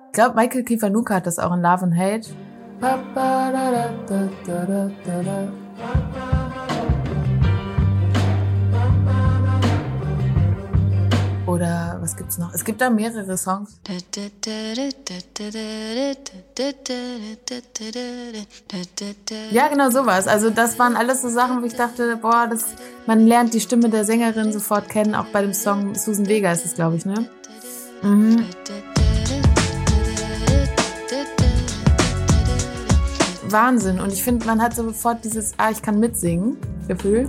Ich 0.06 0.12
glaube, 0.12 0.34
Michael 0.34 0.64
Kiwanuka 0.64 1.14
hat 1.14 1.26
das 1.26 1.38
auch 1.38 1.52
in 1.54 1.62
Love 1.62 1.84
and 1.84 1.96
Hate. 1.96 2.28
Oder 11.58 11.98
was 12.00 12.16
gibt's 12.16 12.38
noch? 12.38 12.54
Es 12.54 12.64
gibt 12.64 12.80
da 12.80 12.88
mehrere 12.88 13.36
Songs. 13.36 13.80
Ja, 19.50 19.66
genau 19.66 19.90
sowas. 19.90 20.28
Also 20.28 20.50
das 20.50 20.78
waren 20.78 20.94
alles 20.94 21.22
so 21.22 21.28
Sachen, 21.28 21.60
wo 21.60 21.66
ich 21.66 21.74
dachte, 21.74 22.16
boah, 22.22 22.46
das, 22.48 22.64
man 23.06 23.26
lernt 23.26 23.54
die 23.54 23.60
Stimme 23.60 23.90
der 23.90 24.04
Sängerin 24.04 24.52
sofort 24.52 24.88
kennen. 24.88 25.16
Auch 25.16 25.24
bei 25.32 25.42
dem 25.42 25.52
Song 25.52 25.96
Susan 25.96 26.28
Vega 26.28 26.52
ist 26.52 26.64
es, 26.64 26.74
glaube 26.74 26.94
ich, 26.94 27.04
ne? 27.04 27.28
Mhm. 28.02 28.44
Wahnsinn. 33.48 33.98
Und 33.98 34.12
ich 34.12 34.22
finde, 34.22 34.46
man 34.46 34.62
hat 34.62 34.76
sofort 34.76 35.24
dieses, 35.24 35.54
ah, 35.56 35.72
ich 35.72 35.82
kann 35.82 35.98
mitsingen, 35.98 36.56
Gefühl. 36.86 37.28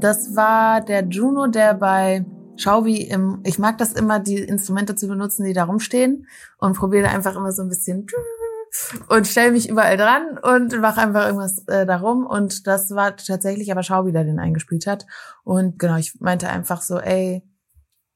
Das 0.00 0.36
war 0.36 0.80
der 0.80 1.04
Juno, 1.06 1.48
der 1.48 1.74
bei 1.74 2.24
Schaubi 2.56 3.02
im, 3.02 3.40
ich 3.44 3.58
mag 3.58 3.78
das 3.78 3.92
immer, 3.92 4.20
die 4.20 4.38
Instrumente 4.38 4.94
zu 4.94 5.08
benutzen, 5.08 5.44
die 5.44 5.52
da 5.52 5.64
rumstehen 5.64 6.26
und 6.58 6.76
probiere 6.76 7.08
einfach 7.08 7.36
immer 7.36 7.52
so 7.52 7.62
ein 7.62 7.68
bisschen 7.68 8.06
und 9.08 9.26
stelle 9.26 9.52
mich 9.52 9.68
überall 9.68 9.96
dran 9.96 10.38
und 10.42 10.78
mache 10.80 11.00
einfach 11.00 11.26
irgendwas 11.26 11.66
äh, 11.68 11.86
darum. 11.86 12.26
Und 12.26 12.66
das 12.66 12.90
war 12.90 13.16
tatsächlich 13.16 13.72
aber 13.72 13.82
Schaubi, 13.82 14.12
der 14.12 14.24
den 14.24 14.38
eingespielt 14.38 14.86
hat. 14.86 15.06
Und 15.42 15.78
genau, 15.78 15.96
ich 15.96 16.20
meinte 16.20 16.48
einfach 16.48 16.82
so, 16.82 16.98
ey, 16.98 17.42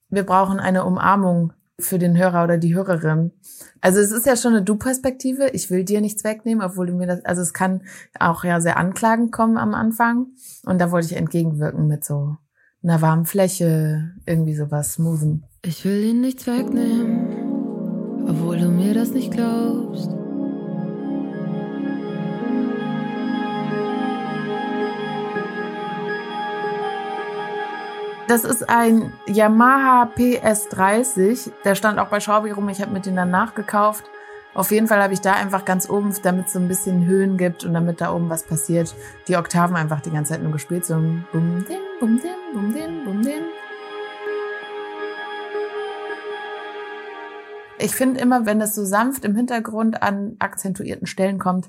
wir 0.08 0.24
brauchen 0.24 0.60
eine 0.60 0.84
Umarmung 0.84 1.52
für 1.84 1.98
den 1.98 2.16
Hörer 2.16 2.44
oder 2.44 2.58
die 2.58 2.74
Hörerin. 2.74 3.32
Also 3.80 4.00
es 4.00 4.12
ist 4.12 4.26
ja 4.26 4.36
schon 4.36 4.54
eine 4.54 4.62
Du-Perspektive. 4.62 5.50
Ich 5.50 5.70
will 5.70 5.84
dir 5.84 6.00
nichts 6.00 6.24
wegnehmen, 6.24 6.64
obwohl 6.64 6.86
du 6.86 6.94
mir 6.94 7.06
das, 7.06 7.24
also 7.24 7.42
es 7.42 7.52
kann 7.52 7.82
auch 8.18 8.44
ja 8.44 8.60
sehr 8.60 8.76
anklagend 8.76 9.32
kommen 9.32 9.56
am 9.56 9.74
Anfang. 9.74 10.28
Und 10.64 10.80
da 10.80 10.90
wollte 10.90 11.08
ich 11.08 11.16
entgegenwirken 11.16 11.86
mit 11.86 12.04
so 12.04 12.36
einer 12.82 13.00
warmen 13.00 13.26
Fläche, 13.26 14.12
irgendwie 14.26 14.54
sowas 14.54 14.94
smoothen. 14.94 15.44
Ich 15.62 15.84
will 15.84 16.02
dir 16.02 16.14
nichts 16.14 16.46
wegnehmen, 16.46 18.26
obwohl 18.28 18.58
du 18.58 18.68
mir 18.68 18.94
das 18.94 19.12
nicht 19.12 19.30
glaubst. 19.30 20.21
Das 28.32 28.44
ist 28.44 28.66
ein 28.66 29.12
Yamaha 29.26 30.10
PS30. 30.16 31.50
Der 31.66 31.74
stand 31.74 31.98
auch 31.98 32.08
bei 32.08 32.18
Schaubi 32.18 32.50
rum. 32.50 32.66
Ich 32.70 32.80
habe 32.80 32.90
mit 32.90 33.04
den 33.04 33.14
dann 33.14 33.30
nachgekauft. 33.30 34.06
Auf 34.54 34.70
jeden 34.70 34.88
Fall 34.88 35.02
habe 35.02 35.12
ich 35.12 35.20
da 35.20 35.34
einfach 35.34 35.66
ganz 35.66 35.90
oben, 35.90 36.14
damit 36.22 36.46
es 36.46 36.54
so 36.54 36.58
ein 36.58 36.66
bisschen 36.66 37.04
Höhen 37.04 37.36
gibt 37.36 37.62
und 37.62 37.74
damit 37.74 38.00
da 38.00 38.10
oben 38.10 38.30
was 38.30 38.44
passiert, 38.44 38.94
die 39.28 39.36
Oktaven 39.36 39.76
einfach 39.76 40.00
die 40.00 40.10
ganze 40.10 40.32
Zeit 40.32 40.42
nur 40.42 40.50
gespielt. 40.50 40.86
So 40.86 40.94
ein 40.94 41.26
bum 41.30 41.66
din, 41.68 41.76
bum 42.00 42.18
din, 42.22 42.30
bum 42.54 42.72
din, 42.72 43.04
bum 43.04 43.20
din. 43.20 43.42
Ich 47.78 47.94
finde 47.94 48.18
immer, 48.18 48.46
wenn 48.46 48.62
es 48.62 48.74
so 48.74 48.82
sanft 48.82 49.26
im 49.26 49.36
Hintergrund 49.36 50.02
an 50.02 50.36
akzentuierten 50.38 51.06
Stellen 51.06 51.38
kommt, 51.38 51.68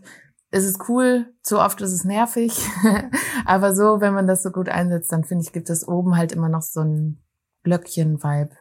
es 0.55 0.65
ist 0.65 0.87
cool, 0.87 1.33
zu 1.41 1.59
oft 1.59 1.81
ist 1.81 1.91
es 1.91 2.03
nervig, 2.03 2.63
aber 3.45 3.73
so, 3.73 4.01
wenn 4.01 4.13
man 4.13 4.27
das 4.27 4.43
so 4.43 4.51
gut 4.51 4.69
einsetzt, 4.69 5.11
dann 5.11 5.23
finde 5.23 5.43
ich, 5.43 5.51
gibt 5.51 5.67
es 5.71 5.87
oben 5.87 6.15
halt 6.15 6.31
immer 6.31 6.47
noch 6.47 6.61
so 6.61 6.81
ein 6.81 7.23
Glöckchen-Vibe. 7.63 8.55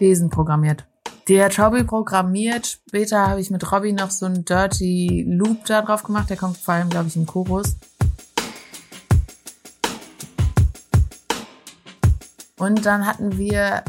Wesen 0.00 0.28
programmiert. 0.28 0.88
Der 1.28 1.44
hat 1.44 1.86
programmiert. 1.86 2.80
Später 2.88 3.28
habe 3.28 3.40
ich 3.40 3.52
mit 3.52 3.70
Robbie 3.70 3.92
noch 3.92 4.10
so 4.10 4.26
einen 4.26 4.44
Dirty 4.44 5.24
Loop 5.28 5.64
da 5.66 5.82
drauf 5.82 6.02
gemacht. 6.02 6.28
Der 6.28 6.36
kommt 6.36 6.56
vor 6.56 6.74
allem, 6.74 6.90
glaube 6.90 7.06
ich, 7.06 7.14
im 7.14 7.26
Chorus. 7.26 7.76
Und 12.58 12.84
dann 12.84 13.06
hatten 13.06 13.38
wir 13.38 13.84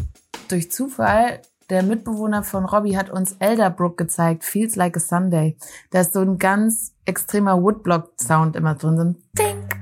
durch 0.49 0.71
Zufall 0.71 1.41
der 1.69 1.83
Mitbewohner 1.83 2.43
von 2.43 2.65
Robbie 2.65 2.97
hat 2.97 3.09
uns 3.09 3.35
Elderbrook 3.39 3.97
gezeigt, 3.97 4.45
Feels 4.45 4.75
Like 4.75 4.95
a 4.95 4.99
Sunday. 4.99 5.57
Da 5.91 6.01
ist 6.01 6.13
so 6.13 6.21
ein 6.21 6.37
ganz 6.37 6.93
extremer 7.05 7.61
Woodblock-Sound 7.61 8.55
immer 8.55 8.75
drin. 8.75 8.95
So 8.95 9.03
ein 9.03 9.15
Dink, 9.37 9.75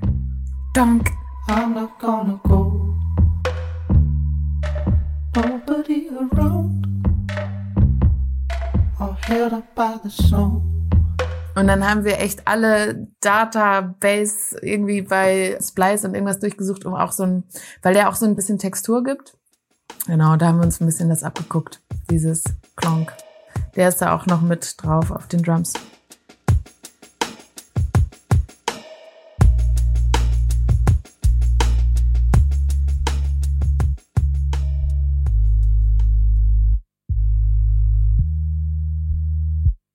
Donk. 0.73 1.11
I'm 1.47 1.75
not 1.75 1.99
gonna 1.99 2.39
go. 2.43 2.95
Nobody 5.35 6.09
around. 6.09 6.87
All 8.97 9.15
held 9.27 9.53
up 9.53 9.75
by 9.75 9.99
the 10.03 10.09
snow. 10.09 10.63
Und 11.53 11.67
dann 11.67 11.87
haben 11.87 12.03
wir 12.03 12.19
echt 12.19 12.47
alle 12.47 13.07
Database 13.21 14.57
irgendwie 14.61 15.03
bei 15.03 15.57
Splice 15.61 16.05
und 16.05 16.15
irgendwas 16.15 16.39
durchgesucht, 16.39 16.85
um 16.85 16.95
auch 16.95 17.11
so 17.11 17.23
ein, 17.23 17.43
weil 17.81 17.93
der 17.93 18.09
auch 18.09 18.15
so 18.15 18.25
ein 18.25 18.35
bisschen 18.35 18.57
Textur 18.57 19.03
gibt. 19.03 19.37
Genau, 20.07 20.35
da 20.35 20.49
haben 20.49 20.59
wir 20.59 20.65
uns 20.65 20.79
ein 20.79 20.85
bisschen 20.85 21.09
das 21.09 21.23
abgeguckt, 21.23 21.81
dieses 22.11 22.43
Klonk. 22.75 23.11
Der 23.75 23.89
ist 23.89 24.03
da 24.03 24.15
auch 24.15 24.27
noch 24.27 24.41
mit 24.41 24.75
drauf 24.77 25.09
auf 25.09 25.27
den 25.27 25.41
Drums. 25.41 25.73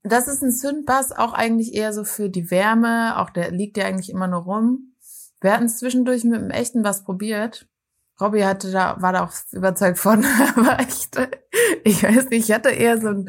Das 0.02 0.26
ist 0.26 0.42
ein 0.42 0.50
Synthbass, 0.50 1.12
auch 1.12 1.34
eigentlich 1.34 1.72
eher 1.72 1.92
so 1.92 2.02
für 2.02 2.28
die 2.28 2.50
Wärme. 2.50 3.16
Auch 3.16 3.30
der 3.30 3.52
liegt 3.52 3.76
ja 3.76 3.84
eigentlich 3.84 4.10
immer 4.10 4.26
nur 4.26 4.40
rum. 4.40 4.92
Wir 5.40 5.52
hatten 5.52 5.66
es 5.66 5.78
zwischendurch 5.78 6.24
mit 6.24 6.40
einem 6.40 6.50
echten 6.50 6.82
Bass 6.82 7.04
probiert. 7.04 7.69
Robbie 8.20 8.44
hatte 8.44 8.70
da, 8.70 8.96
war 9.00 9.12
da 9.12 9.24
auch 9.24 9.32
überzeugt 9.52 9.98
von, 9.98 10.24
aber 10.56 10.78
ich, 10.80 11.08
ich 11.84 12.02
weiß 12.02 12.30
nicht, 12.30 12.48
ich 12.48 12.54
hatte 12.54 12.70
eher 12.70 13.00
so 13.00 13.08
ein 13.08 13.26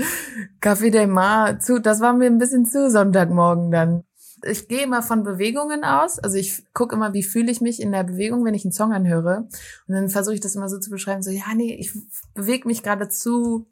Café 0.62 0.92
del 0.92 1.08
Mar 1.08 1.60
zu, 1.60 1.80
das 1.80 2.02
war 2.02 2.14
mir 2.14 2.28
ein 2.28 2.38
bisschen 2.38 2.66
zu 2.66 2.90
Sonntagmorgen 2.90 3.72
dann. 3.72 4.04
Ich 4.44 4.68
gehe 4.68 4.84
immer 4.84 5.04
von 5.04 5.24
Bewegungen 5.24 5.84
aus, 5.84 6.18
also 6.18 6.36
ich 6.36 6.64
gucke 6.74 6.96
immer, 6.96 7.14
wie 7.14 7.22
fühle 7.22 7.52
ich 7.52 7.62
mich 7.62 7.80
in 7.80 7.92
der 7.92 8.04
Bewegung, 8.04 8.44
wenn 8.44 8.56
ich 8.56 8.66
einen 8.66 8.72
Song 8.72 8.92
anhöre. 8.92 9.48
Und 9.88 9.96
dann 9.96 10.10
versuche 10.10 10.34
ich 10.34 10.42
das 10.42 10.56
immer 10.56 10.68
so 10.68 10.80
zu 10.80 10.90
beschreiben, 10.90 11.22
so, 11.22 11.30
ja, 11.30 11.54
nee, 11.56 11.76
ich 11.76 11.94
bewege 12.34 12.68
mich 12.68 12.82
gerade 12.82 13.08
zu, 13.08 13.68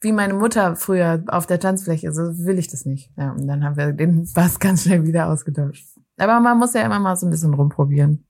wie 0.00 0.12
meine 0.12 0.34
Mutter 0.34 0.76
früher 0.76 1.22
auf 1.26 1.46
der 1.46 1.60
Tanzfläche, 1.60 2.12
so 2.12 2.22
will 2.22 2.58
ich 2.58 2.68
das 2.68 2.86
nicht. 2.86 3.10
Ja, 3.16 3.32
und 3.32 3.46
dann 3.46 3.64
haben 3.64 3.76
wir 3.76 3.92
den 3.92 4.26
Bass 4.32 4.58
ganz 4.60 4.84
schnell 4.84 5.04
wieder 5.04 5.28
ausgetauscht. 5.28 5.86
Aber 6.16 6.40
man 6.40 6.58
muss 6.58 6.74
ja 6.74 6.82
immer 6.82 6.98
mal 6.98 7.16
so 7.16 7.26
ein 7.26 7.30
bisschen 7.30 7.54
rumprobieren. 7.54 8.27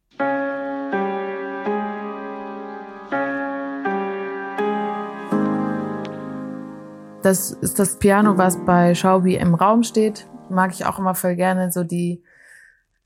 Das 7.23 7.51
ist 7.51 7.79
das 7.79 7.99
Piano, 7.99 8.39
was 8.39 8.65
bei 8.65 8.95
Schaubi 8.95 9.35
im 9.35 9.55
Raum 9.55 9.83
steht. 9.83 10.29
Mag 10.51 10.73
ich 10.73 10.87
auch 10.87 10.99
immer 10.99 11.15
voll 11.15 11.35
gerne, 11.35 11.73
so 11.73 11.83
die, 11.83 12.23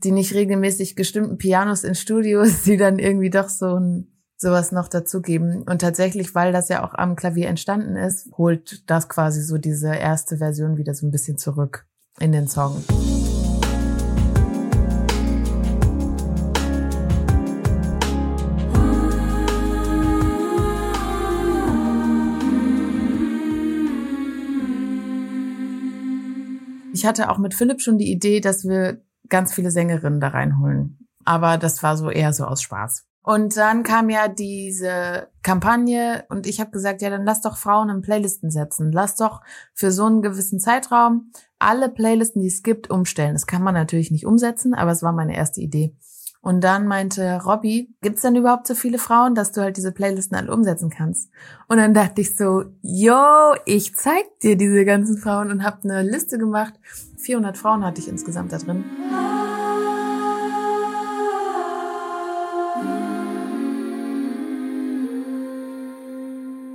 die 0.04 0.12
nicht 0.12 0.34
regelmäßig 0.34 0.96
gestimmten 0.96 1.38
Pianos 1.38 1.82
in 1.82 1.94
Studios, 1.94 2.64
die 2.64 2.76
dann 2.76 2.98
irgendwie 2.98 3.30
doch 3.30 3.48
so 3.48 3.78
ein, 3.78 4.08
sowas 4.36 4.70
noch 4.70 4.88
dazugeben. 4.88 5.62
Und 5.62 5.80
tatsächlich, 5.80 6.34
weil 6.34 6.52
das 6.52 6.68
ja 6.68 6.84
auch 6.84 6.94
am 6.94 7.16
Klavier 7.16 7.48
entstanden 7.48 7.96
ist, 7.96 8.30
holt 8.36 8.88
das 8.90 9.08
quasi 9.08 9.40
so 9.42 9.56
diese 9.56 9.94
erste 9.94 10.36
Version 10.36 10.76
wieder 10.76 10.94
so 10.94 11.06
ein 11.06 11.10
bisschen 11.10 11.38
zurück 11.38 11.86
in 12.20 12.32
den 12.32 12.48
Song. 12.48 12.84
Ich 27.02 27.06
hatte 27.08 27.30
auch 27.30 27.38
mit 27.38 27.52
Philipp 27.52 27.80
schon 27.80 27.98
die 27.98 28.12
Idee, 28.12 28.40
dass 28.40 28.64
wir 28.64 29.02
ganz 29.28 29.52
viele 29.52 29.72
Sängerinnen 29.72 30.20
da 30.20 30.28
reinholen. 30.28 31.08
Aber 31.24 31.58
das 31.58 31.82
war 31.82 31.96
so 31.96 32.10
eher 32.10 32.32
so 32.32 32.44
aus 32.44 32.62
Spaß. 32.62 33.08
Und 33.24 33.56
dann 33.56 33.82
kam 33.82 34.08
ja 34.08 34.28
diese 34.28 35.26
Kampagne 35.42 36.24
und 36.28 36.46
ich 36.46 36.60
habe 36.60 36.70
gesagt, 36.70 37.02
ja, 37.02 37.10
dann 37.10 37.24
lass 37.24 37.40
doch 37.40 37.56
Frauen 37.56 37.88
in 37.88 38.02
Playlisten 38.02 38.52
setzen. 38.52 38.92
Lass 38.92 39.16
doch 39.16 39.40
für 39.74 39.90
so 39.90 40.04
einen 40.04 40.22
gewissen 40.22 40.60
Zeitraum 40.60 41.32
alle 41.58 41.88
Playlisten, 41.88 42.40
die 42.40 42.46
es 42.46 42.62
gibt, 42.62 42.88
umstellen. 42.88 43.32
Das 43.32 43.48
kann 43.48 43.64
man 43.64 43.74
natürlich 43.74 44.12
nicht 44.12 44.24
umsetzen, 44.24 44.72
aber 44.72 44.92
es 44.92 45.02
war 45.02 45.12
meine 45.12 45.34
erste 45.34 45.60
Idee. 45.60 45.96
Und 46.42 46.62
dann 46.62 46.88
meinte 46.88 47.40
Robby, 47.44 47.88
gibt's 48.00 48.22
denn 48.22 48.34
überhaupt 48.34 48.66
so 48.66 48.74
viele 48.74 48.98
Frauen, 48.98 49.36
dass 49.36 49.52
du 49.52 49.60
halt 49.60 49.76
diese 49.76 49.92
Playlisten 49.92 50.36
alle 50.36 50.52
umsetzen 50.52 50.90
kannst? 50.90 51.30
Und 51.68 51.76
dann 51.78 51.94
dachte 51.94 52.20
ich 52.20 52.36
so, 52.36 52.64
yo, 52.82 53.54
ich 53.64 53.94
zeig 53.94 54.40
dir 54.42 54.56
diese 54.56 54.84
ganzen 54.84 55.18
Frauen 55.18 55.52
und 55.52 55.62
habe 55.62 55.78
eine 55.84 56.02
Liste 56.02 56.38
gemacht. 56.38 56.74
400 57.18 57.56
Frauen 57.56 57.84
hatte 57.84 58.00
ich 58.00 58.08
insgesamt 58.08 58.52
da 58.52 58.58
drin. 58.58 58.84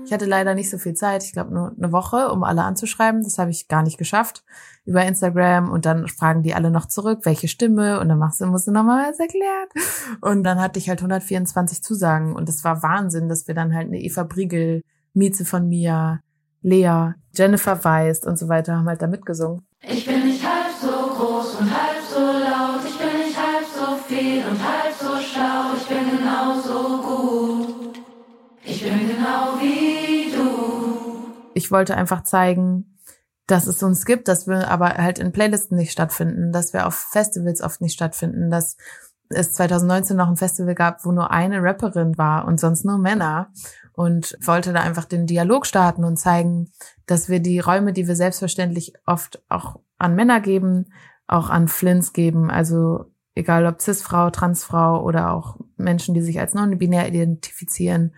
Ich 0.07 0.13
hatte 0.13 0.25
leider 0.25 0.55
nicht 0.55 0.69
so 0.69 0.77
viel 0.77 0.93
Zeit, 0.93 1.25
ich 1.25 1.33
glaube 1.33 1.53
nur 1.53 1.73
eine 1.75 1.91
Woche, 1.91 2.31
um 2.31 2.45
alle 2.45 2.63
anzuschreiben. 2.63 3.23
Das 3.23 3.37
habe 3.39 3.51
ich 3.51 3.67
gar 3.67 3.83
nicht 3.83 3.97
geschafft 3.97 4.45
über 4.85 5.03
Instagram 5.03 5.69
und 5.69 5.85
dann 5.85 6.07
fragen 6.07 6.43
die 6.43 6.53
alle 6.53 6.71
noch 6.71 6.85
zurück, 6.85 7.19
welche 7.23 7.49
Stimme 7.49 7.99
und 7.99 8.07
dann 8.07 8.17
machst 8.17 8.39
du, 8.39 8.45
musst 8.45 8.67
du 8.67 8.71
nochmal 8.71 9.09
was 9.09 9.19
erklärt. 9.19 9.73
Und 10.21 10.43
dann 10.43 10.61
hatte 10.61 10.79
ich 10.79 10.87
halt 10.87 10.99
124 10.99 11.83
Zusagen 11.83 12.37
und 12.37 12.47
es 12.47 12.63
war 12.63 12.83
Wahnsinn, 12.83 13.27
dass 13.27 13.49
wir 13.49 13.53
dann 13.53 13.75
halt 13.75 13.87
eine 13.87 13.99
Eva 13.99 14.23
Briegel, 14.23 14.81
Mieze 15.13 15.43
von 15.43 15.67
mir, 15.67 16.21
Lea, 16.61 17.11
Jennifer 17.35 17.83
Weist 17.83 18.25
und 18.25 18.39
so 18.39 18.47
weiter 18.47 18.77
haben 18.77 18.87
halt 18.87 19.01
da 19.01 19.07
mitgesungen. 19.07 19.67
Ich 19.81 20.05
bin 20.05 20.23
nicht 20.23 20.41
halb 20.41 20.71
so 20.81 20.87
groß 20.87 21.55
und 21.55 21.69
halb 21.69 21.86
Ich 31.57 31.71
wollte 31.71 31.97
einfach 31.97 32.21
zeigen, 32.21 32.99
dass 33.47 33.65
es 33.65 33.81
uns 33.81 34.05
gibt, 34.05 34.27
dass 34.27 34.45
wir 34.45 34.69
aber 34.69 34.89
halt 34.89 35.17
in 35.17 35.31
Playlisten 35.31 35.75
nicht 35.75 35.91
stattfinden, 35.91 36.51
dass 36.51 36.71
wir 36.71 36.85
auf 36.85 36.93
Festivals 36.93 37.61
oft 37.61 37.81
nicht 37.81 37.95
stattfinden, 37.95 38.51
dass 38.51 38.77
es 39.29 39.53
2019 39.53 40.15
noch 40.15 40.29
ein 40.29 40.37
Festival 40.37 40.75
gab, 40.75 41.03
wo 41.03 41.11
nur 41.11 41.31
eine 41.31 41.63
Rapperin 41.63 42.15
war 42.15 42.45
und 42.45 42.59
sonst 42.59 42.85
nur 42.85 42.99
Männer 42.99 43.51
und 43.93 44.37
wollte 44.45 44.71
da 44.71 44.81
einfach 44.81 45.05
den 45.05 45.25
Dialog 45.25 45.65
starten 45.65 46.03
und 46.03 46.17
zeigen, 46.17 46.71
dass 47.07 47.27
wir 47.27 47.39
die 47.39 47.59
Räume, 47.59 47.91
die 47.91 48.07
wir 48.07 48.15
selbstverständlich 48.15 48.93
oft 49.07 49.41
auch 49.49 49.79
an 49.97 50.13
Männer 50.13 50.41
geben, 50.41 50.93
auch 51.25 51.49
an 51.49 51.67
Flins 51.67 52.13
geben. 52.13 52.51
Also 52.51 53.11
egal 53.33 53.65
ob 53.65 53.81
Cis-Frau, 53.81 54.29
Transfrau 54.29 55.03
oder 55.03 55.33
auch 55.33 55.57
Menschen, 55.75 56.13
die 56.13 56.21
sich 56.21 56.39
als 56.39 56.53
non-binär 56.53 57.07
identifizieren, 57.07 58.13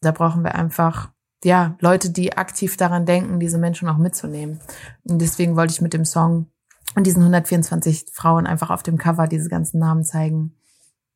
da 0.00 0.10
brauchen 0.10 0.42
wir 0.42 0.56
einfach 0.56 1.12
ja 1.44 1.76
Leute, 1.80 2.10
die 2.10 2.36
aktiv 2.36 2.76
daran 2.76 3.06
denken, 3.06 3.40
diese 3.40 3.58
Menschen 3.58 3.88
auch 3.88 3.98
mitzunehmen. 3.98 4.60
Und 5.04 5.20
deswegen 5.20 5.56
wollte 5.56 5.72
ich 5.72 5.80
mit 5.80 5.94
dem 5.94 6.04
Song 6.04 6.46
und 6.96 7.06
diesen 7.06 7.22
124 7.22 8.06
Frauen 8.12 8.46
einfach 8.46 8.70
auf 8.70 8.82
dem 8.82 8.98
Cover 8.98 9.26
diese 9.26 9.48
ganzen 9.48 9.78
Namen 9.78 10.04
zeigen. 10.04 10.56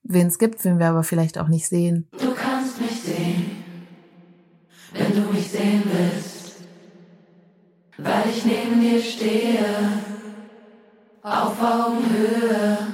Wen 0.03 0.27
es 0.27 0.39
gibt, 0.39 0.65
wen 0.65 0.79
wir 0.79 0.89
aber 0.89 1.03
vielleicht 1.03 1.39
auch 1.39 1.49
nicht 1.49 1.69
sehen. 1.69 2.09
Du 2.19 2.35
kannst 2.35 2.81
mich 2.81 3.03
sehen 3.03 3.65
wenn 4.95 5.13
du 5.13 5.33
mich 5.33 5.51
sehen 5.51 5.83
willst, 5.85 6.55
weil 7.99 8.31
ich 8.31 8.45
neben 8.45 8.81
dir 8.81 9.03
stehe, 9.03 9.65
auf 11.23 11.61
Augenhöhe. 11.61 12.94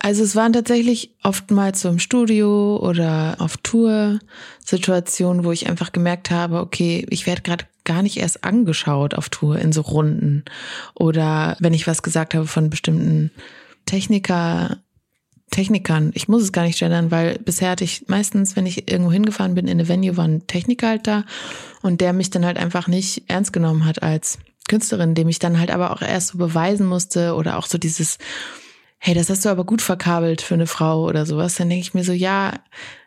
Also 0.00 0.22
es 0.22 0.36
waren 0.36 0.52
tatsächlich 0.52 1.14
oftmals 1.22 1.80
so 1.80 1.88
im 1.88 1.98
Studio 1.98 2.76
oder 2.76 3.36
auf 3.40 3.56
Tour 3.56 4.20
Situationen, 4.64 5.44
wo 5.44 5.50
ich 5.50 5.68
einfach 5.68 5.92
gemerkt 5.92 6.30
habe, 6.30 6.60
okay, 6.60 7.04
ich 7.10 7.26
werde 7.26 7.42
gerade 7.42 7.64
gar 7.84 8.02
nicht 8.02 8.18
erst 8.18 8.44
angeschaut 8.44 9.14
auf 9.14 9.28
Tour 9.28 9.58
in 9.58 9.72
so 9.72 9.80
Runden 9.80 10.44
oder 10.94 11.56
wenn 11.58 11.74
ich 11.74 11.86
was 11.86 12.02
gesagt 12.02 12.34
habe 12.34 12.46
von 12.46 12.70
bestimmten 12.70 13.32
Techniker 13.86 14.78
Technikern. 15.50 16.10
Ich 16.14 16.28
muss 16.28 16.42
es 16.42 16.52
gar 16.52 16.64
nicht 16.64 16.78
gendern, 16.78 17.10
weil 17.10 17.38
bisher 17.38 17.70
hatte 17.70 17.84
ich 17.84 18.06
meistens, 18.06 18.54
wenn 18.54 18.66
ich 18.66 18.90
irgendwo 18.90 19.10
hingefahren 19.10 19.54
bin 19.54 19.66
in 19.66 19.78
eine 19.78 19.88
Venue, 19.88 20.18
war 20.18 20.26
ein 20.26 20.46
Techniker 20.46 20.88
halt 20.88 21.06
da 21.06 21.24
und 21.80 22.02
der 22.02 22.12
mich 22.12 22.28
dann 22.28 22.44
halt 22.44 22.58
einfach 22.58 22.86
nicht 22.86 23.24
ernst 23.28 23.54
genommen 23.54 23.86
hat 23.86 24.02
als 24.02 24.38
Künstlerin, 24.68 25.14
dem 25.14 25.28
ich 25.28 25.38
dann 25.38 25.58
halt 25.58 25.70
aber 25.70 25.90
auch 25.92 26.02
erst 26.02 26.28
so 26.28 26.38
beweisen 26.38 26.86
musste 26.86 27.34
oder 27.34 27.56
auch 27.56 27.66
so 27.66 27.78
dieses, 27.78 28.18
hey, 28.98 29.14
das 29.14 29.30
hast 29.30 29.44
du 29.44 29.48
aber 29.48 29.64
gut 29.64 29.82
verkabelt 29.82 30.42
für 30.42 30.54
eine 30.54 30.66
Frau 30.66 31.04
oder 31.04 31.24
sowas. 31.24 31.54
Dann 31.54 31.68
denke 31.68 31.82
ich 31.82 31.94
mir 31.94 32.04
so, 32.04 32.12
ja, 32.12 32.54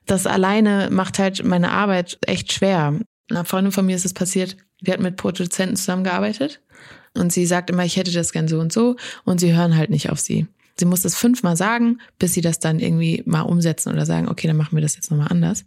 das 0.05 0.25
alleine 0.25 0.89
macht 0.91 1.19
halt 1.19 1.43
meine 1.43 1.71
Arbeit 1.71 2.17
echt 2.25 2.53
schwer. 2.53 2.99
Eine 3.29 3.45
Freundin 3.45 3.71
von 3.71 3.85
mir 3.85 3.95
ist 3.95 4.05
es 4.05 4.13
passiert, 4.13 4.57
die 4.81 4.91
hat 4.91 4.99
mit 4.99 5.17
Produzenten 5.17 5.75
zusammengearbeitet 5.75 6.61
und 7.13 7.31
sie 7.31 7.45
sagt 7.45 7.69
immer, 7.69 7.85
ich 7.85 7.97
hätte 7.97 8.11
das 8.11 8.31
gern 8.31 8.47
so 8.47 8.59
und 8.59 8.73
so 8.73 8.95
und 9.25 9.39
sie 9.39 9.55
hören 9.55 9.75
halt 9.75 9.89
nicht 9.89 10.09
auf 10.09 10.19
sie. 10.19 10.47
Sie 10.79 10.85
muss 10.85 11.01
das 11.01 11.15
fünfmal 11.15 11.55
sagen, 11.57 11.99
bis 12.17 12.33
sie 12.33 12.41
das 12.41 12.59
dann 12.59 12.79
irgendwie 12.79 13.21
mal 13.25 13.41
umsetzen 13.41 13.91
oder 13.93 14.05
sagen, 14.05 14.27
okay, 14.27 14.47
dann 14.47 14.57
machen 14.57 14.75
wir 14.75 14.81
das 14.81 14.95
jetzt 14.95 15.11
nochmal 15.11 15.27
anders. 15.29 15.65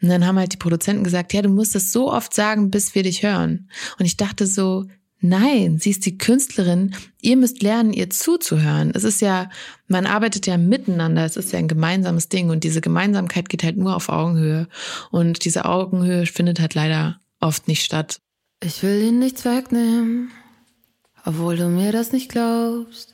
Und 0.00 0.08
dann 0.08 0.26
haben 0.26 0.38
halt 0.38 0.52
die 0.52 0.58
Produzenten 0.58 1.04
gesagt, 1.04 1.32
ja, 1.34 1.42
du 1.42 1.48
musst 1.48 1.74
das 1.74 1.92
so 1.92 2.10
oft 2.10 2.32
sagen, 2.32 2.70
bis 2.70 2.94
wir 2.94 3.02
dich 3.02 3.22
hören. 3.22 3.68
Und 3.98 4.06
ich 4.06 4.16
dachte 4.16 4.46
so, 4.46 4.86
Nein, 5.26 5.78
sie 5.78 5.88
ist 5.88 6.04
die 6.04 6.18
Künstlerin. 6.18 6.94
Ihr 7.22 7.38
müsst 7.38 7.62
lernen, 7.62 7.94
ihr 7.94 8.10
zuzuhören. 8.10 8.92
Es 8.94 9.04
ist 9.04 9.22
ja, 9.22 9.48
man 9.88 10.04
arbeitet 10.04 10.46
ja 10.46 10.58
miteinander. 10.58 11.24
Es 11.24 11.38
ist 11.38 11.50
ja 11.50 11.58
ein 11.58 11.66
gemeinsames 11.66 12.28
Ding 12.28 12.50
und 12.50 12.62
diese 12.62 12.82
Gemeinsamkeit 12.82 13.48
geht 13.48 13.64
halt 13.64 13.78
nur 13.78 13.96
auf 13.96 14.10
Augenhöhe. 14.10 14.68
Und 15.10 15.46
diese 15.46 15.64
Augenhöhe 15.64 16.26
findet 16.26 16.60
halt 16.60 16.74
leider 16.74 17.20
oft 17.40 17.68
nicht 17.68 17.86
statt. 17.86 18.18
Ich 18.62 18.82
will 18.82 19.00
ihnen 19.00 19.18
nichts 19.18 19.46
wegnehmen, 19.46 20.30
obwohl 21.24 21.56
du 21.56 21.68
mir 21.68 21.90
das 21.90 22.12
nicht 22.12 22.30
glaubst. 22.30 23.13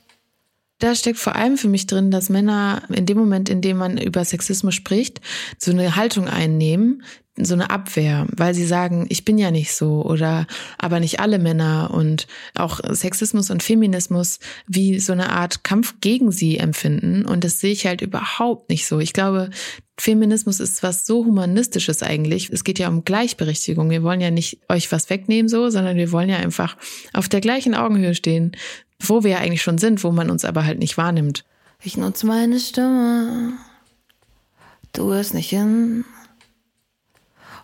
Da 0.80 0.94
steckt 0.94 1.18
vor 1.18 1.36
allem 1.36 1.56
für 1.56 1.68
mich 1.68 1.86
drin, 1.86 2.10
dass 2.10 2.30
Männer 2.30 2.82
in 2.88 3.06
dem 3.06 3.18
Moment, 3.18 3.48
in 3.48 3.60
dem 3.60 3.76
man 3.76 3.98
über 3.98 4.24
Sexismus 4.24 4.74
spricht, 4.74 5.20
so 5.58 5.70
eine 5.70 5.94
Haltung 5.94 6.26
einnehmen, 6.26 7.02
so 7.36 7.54
eine 7.54 7.70
Abwehr, 7.70 8.26
weil 8.34 8.54
sie 8.54 8.66
sagen, 8.66 9.06
ich 9.08 9.24
bin 9.24 9.38
ja 9.38 9.50
nicht 9.50 9.72
so 9.72 10.02
oder 10.04 10.46
aber 10.78 11.00
nicht 11.00 11.20
alle 11.20 11.38
Männer 11.38 11.90
und 11.92 12.26
auch 12.54 12.80
Sexismus 12.90 13.50
und 13.50 13.62
Feminismus 13.62 14.40
wie 14.66 14.98
so 15.00 15.12
eine 15.12 15.30
Art 15.30 15.64
Kampf 15.64 15.96
gegen 16.00 16.32
sie 16.32 16.58
empfinden 16.58 17.24
und 17.24 17.44
das 17.44 17.60
sehe 17.60 17.72
ich 17.72 17.86
halt 17.86 18.00
überhaupt 18.00 18.68
nicht 18.70 18.86
so. 18.86 19.00
Ich 19.00 19.12
glaube, 19.12 19.50
Feminismus 19.98 20.60
ist 20.60 20.82
was 20.82 21.06
so 21.06 21.26
humanistisches 21.26 22.02
eigentlich. 22.02 22.48
Es 22.50 22.64
geht 22.64 22.78
ja 22.78 22.88
um 22.88 23.04
Gleichberechtigung. 23.04 23.90
Wir 23.90 24.02
wollen 24.02 24.22
ja 24.22 24.30
nicht 24.30 24.60
euch 24.70 24.90
was 24.92 25.10
wegnehmen 25.10 25.48
so, 25.48 25.68
sondern 25.68 25.96
wir 25.96 26.10
wollen 26.10 26.30
ja 26.30 26.38
einfach 26.38 26.76
auf 27.12 27.28
der 27.28 27.42
gleichen 27.42 27.74
Augenhöhe 27.74 28.14
stehen 28.14 28.52
wo 29.00 29.24
wir 29.24 29.32
ja 29.32 29.38
eigentlich 29.38 29.62
schon 29.62 29.78
sind, 29.78 30.04
wo 30.04 30.10
man 30.10 30.30
uns 30.30 30.44
aber 30.44 30.64
halt 30.64 30.78
nicht 30.78 30.96
wahrnimmt. 30.96 31.44
Ich 31.82 31.96
nutze 31.96 32.26
meine 32.26 32.60
Stimme, 32.60 33.54
du 34.92 35.12
hörst 35.12 35.34
nicht 35.34 35.50
hin. 35.50 36.04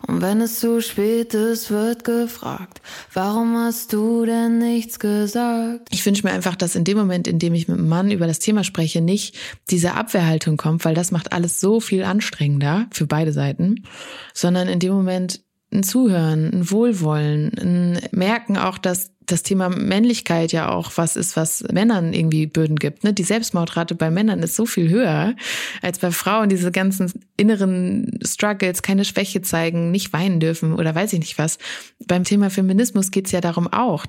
Und 0.06 0.22
wenn 0.22 0.40
es 0.40 0.60
zu 0.60 0.80
spät 0.82 1.34
ist, 1.34 1.70
wird 1.70 2.04
gefragt, 2.04 2.80
warum 3.12 3.56
hast 3.56 3.92
du 3.92 4.24
denn 4.24 4.58
nichts 4.58 4.98
gesagt? 4.98 5.88
Ich 5.90 6.04
wünsche 6.04 6.24
mir 6.24 6.32
einfach, 6.32 6.54
dass 6.54 6.76
in 6.76 6.84
dem 6.84 6.96
Moment, 6.96 7.26
in 7.26 7.38
dem 7.38 7.54
ich 7.54 7.66
mit 7.66 7.78
einem 7.78 7.88
Mann 7.88 8.10
über 8.10 8.26
das 8.26 8.38
Thema 8.38 8.62
spreche, 8.62 9.00
nicht 9.00 9.36
diese 9.70 9.94
Abwehrhaltung 9.94 10.56
kommt, 10.56 10.84
weil 10.84 10.94
das 10.94 11.10
macht 11.10 11.32
alles 11.32 11.60
so 11.60 11.80
viel 11.80 12.04
anstrengender 12.04 12.86
für 12.92 13.06
beide 13.06 13.32
Seiten, 13.32 13.84
sondern 14.32 14.68
in 14.68 14.78
dem 14.78 14.92
Moment 14.92 15.40
ein 15.72 15.82
Zuhören, 15.82 16.50
ein 16.52 16.70
Wohlwollen, 16.70 17.52
ein 17.58 18.00
Merken 18.12 18.56
auch, 18.56 18.78
dass 18.78 19.10
das 19.26 19.42
Thema 19.42 19.68
Männlichkeit 19.68 20.52
ja 20.52 20.70
auch 20.70 20.92
was 20.96 21.16
ist, 21.16 21.36
was 21.36 21.64
Männern 21.72 22.12
irgendwie 22.12 22.46
Bürden 22.46 22.76
gibt. 22.76 23.04
Ne? 23.04 23.12
Die 23.12 23.24
Selbstmordrate 23.24 23.94
bei 23.94 24.10
Männern 24.10 24.42
ist 24.42 24.56
so 24.56 24.66
viel 24.66 24.88
höher 24.88 25.34
als 25.82 25.98
bei 25.98 26.10
Frauen. 26.10 26.48
Diese 26.48 26.70
ganzen 26.70 27.12
inneren 27.36 28.18
Struggles, 28.24 28.82
keine 28.82 29.04
Schwäche 29.04 29.42
zeigen, 29.42 29.90
nicht 29.90 30.12
weinen 30.12 30.40
dürfen 30.40 30.74
oder 30.74 30.94
weiß 30.94 31.12
ich 31.12 31.20
nicht 31.20 31.38
was. 31.38 31.58
Beim 32.06 32.24
Thema 32.24 32.50
Feminismus 32.50 33.10
geht's 33.10 33.32
ja 33.32 33.40
darum 33.40 33.66
auch, 33.72 34.06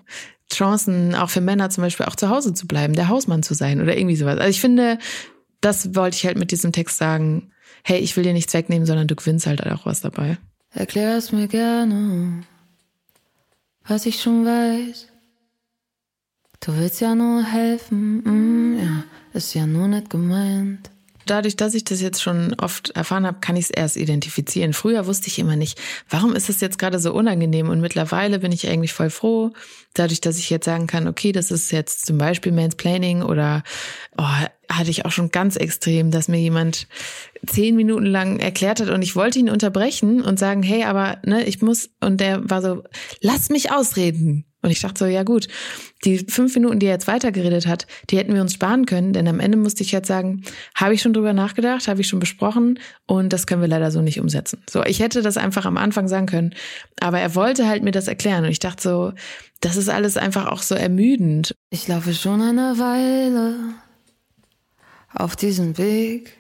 Chancen 0.52 1.16
auch 1.16 1.30
für 1.30 1.42
Männer 1.42 1.70
zum 1.70 1.84
Beispiel 1.84 2.06
auch 2.06 2.16
zu 2.16 2.30
Hause 2.30 2.54
zu 2.54 2.68
bleiben, 2.68 2.94
der 2.94 3.10
Hausmann 3.10 3.44
zu 3.44 3.54
sein 3.54 3.82
oder 3.82 3.98
irgendwie 3.98 4.16
sowas. 4.16 4.38
Also 4.38 4.50
ich 4.50 4.62
finde, 4.62 4.98
das 5.62 5.96
wollte 5.96 6.16
ich 6.16 6.26
halt 6.26 6.38
mit 6.38 6.52
diesem 6.52 6.72
Text 6.72 6.98
sagen. 6.98 7.52
Hey, 7.84 8.00
ich 8.00 8.18
will 8.18 8.24
dir 8.24 8.34
nichts 8.34 8.54
wegnehmen, 8.54 8.86
sondern 8.86 9.08
du 9.08 9.16
gewinnst 9.16 9.48
halt 9.48 9.66
auch 9.66 9.86
was 9.86 10.02
dabei. 10.02 10.38
Erklär's 10.74 11.32
mir 11.32 11.48
gerne 11.48 12.44
was 13.88 14.06
ich 14.06 14.22
schon 14.22 14.46
weiß. 14.46 15.08
Du 16.60 16.76
willst 16.78 17.02
ja 17.02 17.16
nur 17.16 17.44
helfen, 17.44 18.24
mm, 18.24 18.80
ja, 18.80 19.04
ist 19.34 19.54
ja 19.54 19.68
nur 19.68 19.88
nicht 19.88 20.10
gemeint. 20.10 20.90
Dadurch, 21.26 21.58
dass 21.58 21.74
ich 21.74 21.84
das 21.84 22.02
jetzt 22.02 22.22
schon 22.22 22.54
oft 22.58 22.92
erfahren 22.92 23.28
habe, 23.28 23.40
kann 23.42 23.58
ich 23.58 23.66
es 23.66 23.70
erst 23.70 23.98
identifizieren. 23.98 24.74
Früher 24.74 25.08
wusste 25.08 25.28
ich 25.28 25.40
immer 25.40 25.58
nicht, 25.58 25.78
warum 26.10 26.36
ist 26.36 26.50
es 26.50 26.62
jetzt 26.62 26.80
gerade 26.80 27.00
so 27.00 27.14
unangenehm? 27.14 27.70
Und 27.70 27.82
mittlerweile 27.82 28.40
bin 28.40 28.54
ich 28.54 28.68
eigentlich 28.68 28.94
voll 28.94 29.10
froh, 29.10 29.52
dadurch, 29.94 30.22
dass 30.22 30.40
ich 30.40 30.50
jetzt 30.50 30.66
sagen 30.66 30.88
kann, 30.88 31.08
okay, 31.08 31.34
das 31.34 31.52
ist 31.52 31.72
jetzt 31.72 32.06
zum 32.06 32.18
Beispiel 32.18 32.54
Mansplaining 32.54 33.24
oder 33.24 33.64
oh, 34.18 34.24
hatte 34.70 34.90
ich 34.90 35.06
auch 35.06 35.12
schon 35.12 35.30
ganz 35.30 35.56
extrem, 35.56 36.12
dass 36.12 36.28
mir 36.28 36.40
jemand 36.40 36.88
zehn 37.46 37.76
Minuten 37.76 38.06
lang 38.06 38.40
erklärt 38.40 38.82
hat 38.82 38.90
und 38.90 39.02
ich 39.02 39.16
wollte 39.16 39.40
ihn 39.40 39.50
unterbrechen 39.50 40.22
und 40.22 40.40
sagen, 40.40 40.64
hey, 40.64 40.84
aber 40.84 41.20
ne, 41.26 41.44
ich 41.46 41.62
muss, 41.62 41.90
und 42.02 42.20
der 42.20 42.50
war 42.50 42.62
so, 42.62 42.84
lass 43.22 43.50
mich 43.50 43.72
ausreden. 43.72 44.46
Und 44.64 44.72
ich 44.72 44.82
dachte 44.82 45.00
so, 45.00 45.06
ja 45.06 45.24
gut, 45.24 45.48
die 46.04 46.18
fünf 46.18 46.56
Minuten, 46.56 46.80
die 46.80 46.88
er 46.88 46.94
jetzt 46.94 47.08
weitergeredet 47.08 47.68
hat, 47.68 47.86
die 48.10 48.18
hätten 48.18 48.34
wir 48.34 48.42
uns 48.42 48.54
sparen 48.54 48.86
können, 48.86 49.14
denn 49.14 49.28
am 49.28 49.40
Ende 49.40 49.58
musste 49.58 49.84
ich 49.84 49.92
jetzt 49.92 50.08
sagen, 50.08 50.44
habe 50.76 50.96
ich 50.96 51.02
schon 51.02 51.14
drüber 51.14 51.32
nachgedacht, 51.32 51.88
habe 51.88 52.02
ich 52.02 52.08
schon 52.08 52.20
besprochen 52.20 52.80
und 53.06 53.32
das 53.32 53.46
können 53.46 53.62
wir 53.62 53.68
leider 53.68 53.92
so 53.92 54.02
nicht 54.02 54.20
umsetzen. 54.20 54.62
So, 54.70 54.84
ich 54.84 55.00
hätte 55.00 55.22
das 55.22 55.38
einfach 55.38 55.66
am 55.66 55.78
Anfang 55.78 56.08
sagen 56.08 56.26
können, 56.26 56.56
aber 57.00 57.20
er 57.20 57.36
wollte 57.36 57.68
halt 57.68 57.84
mir 57.84 57.92
das 57.92 58.08
erklären 58.08 58.46
und 58.46 58.52
ich 58.52 58.60
dachte 58.60 58.82
so, 58.82 59.14
das 59.62 59.78
ist 59.78 59.90
alles 59.90 60.18
einfach 60.18 60.48
auch 60.48 60.64
so 60.64 60.76
ermüdend. 60.76 61.56
Ich 61.70 61.88
laufe 61.88 62.14
schon 62.14 62.42
eine 62.42 62.78
Weile 62.80 63.76
auf 65.14 65.36
diesem 65.36 65.78
Weg. 65.78 66.38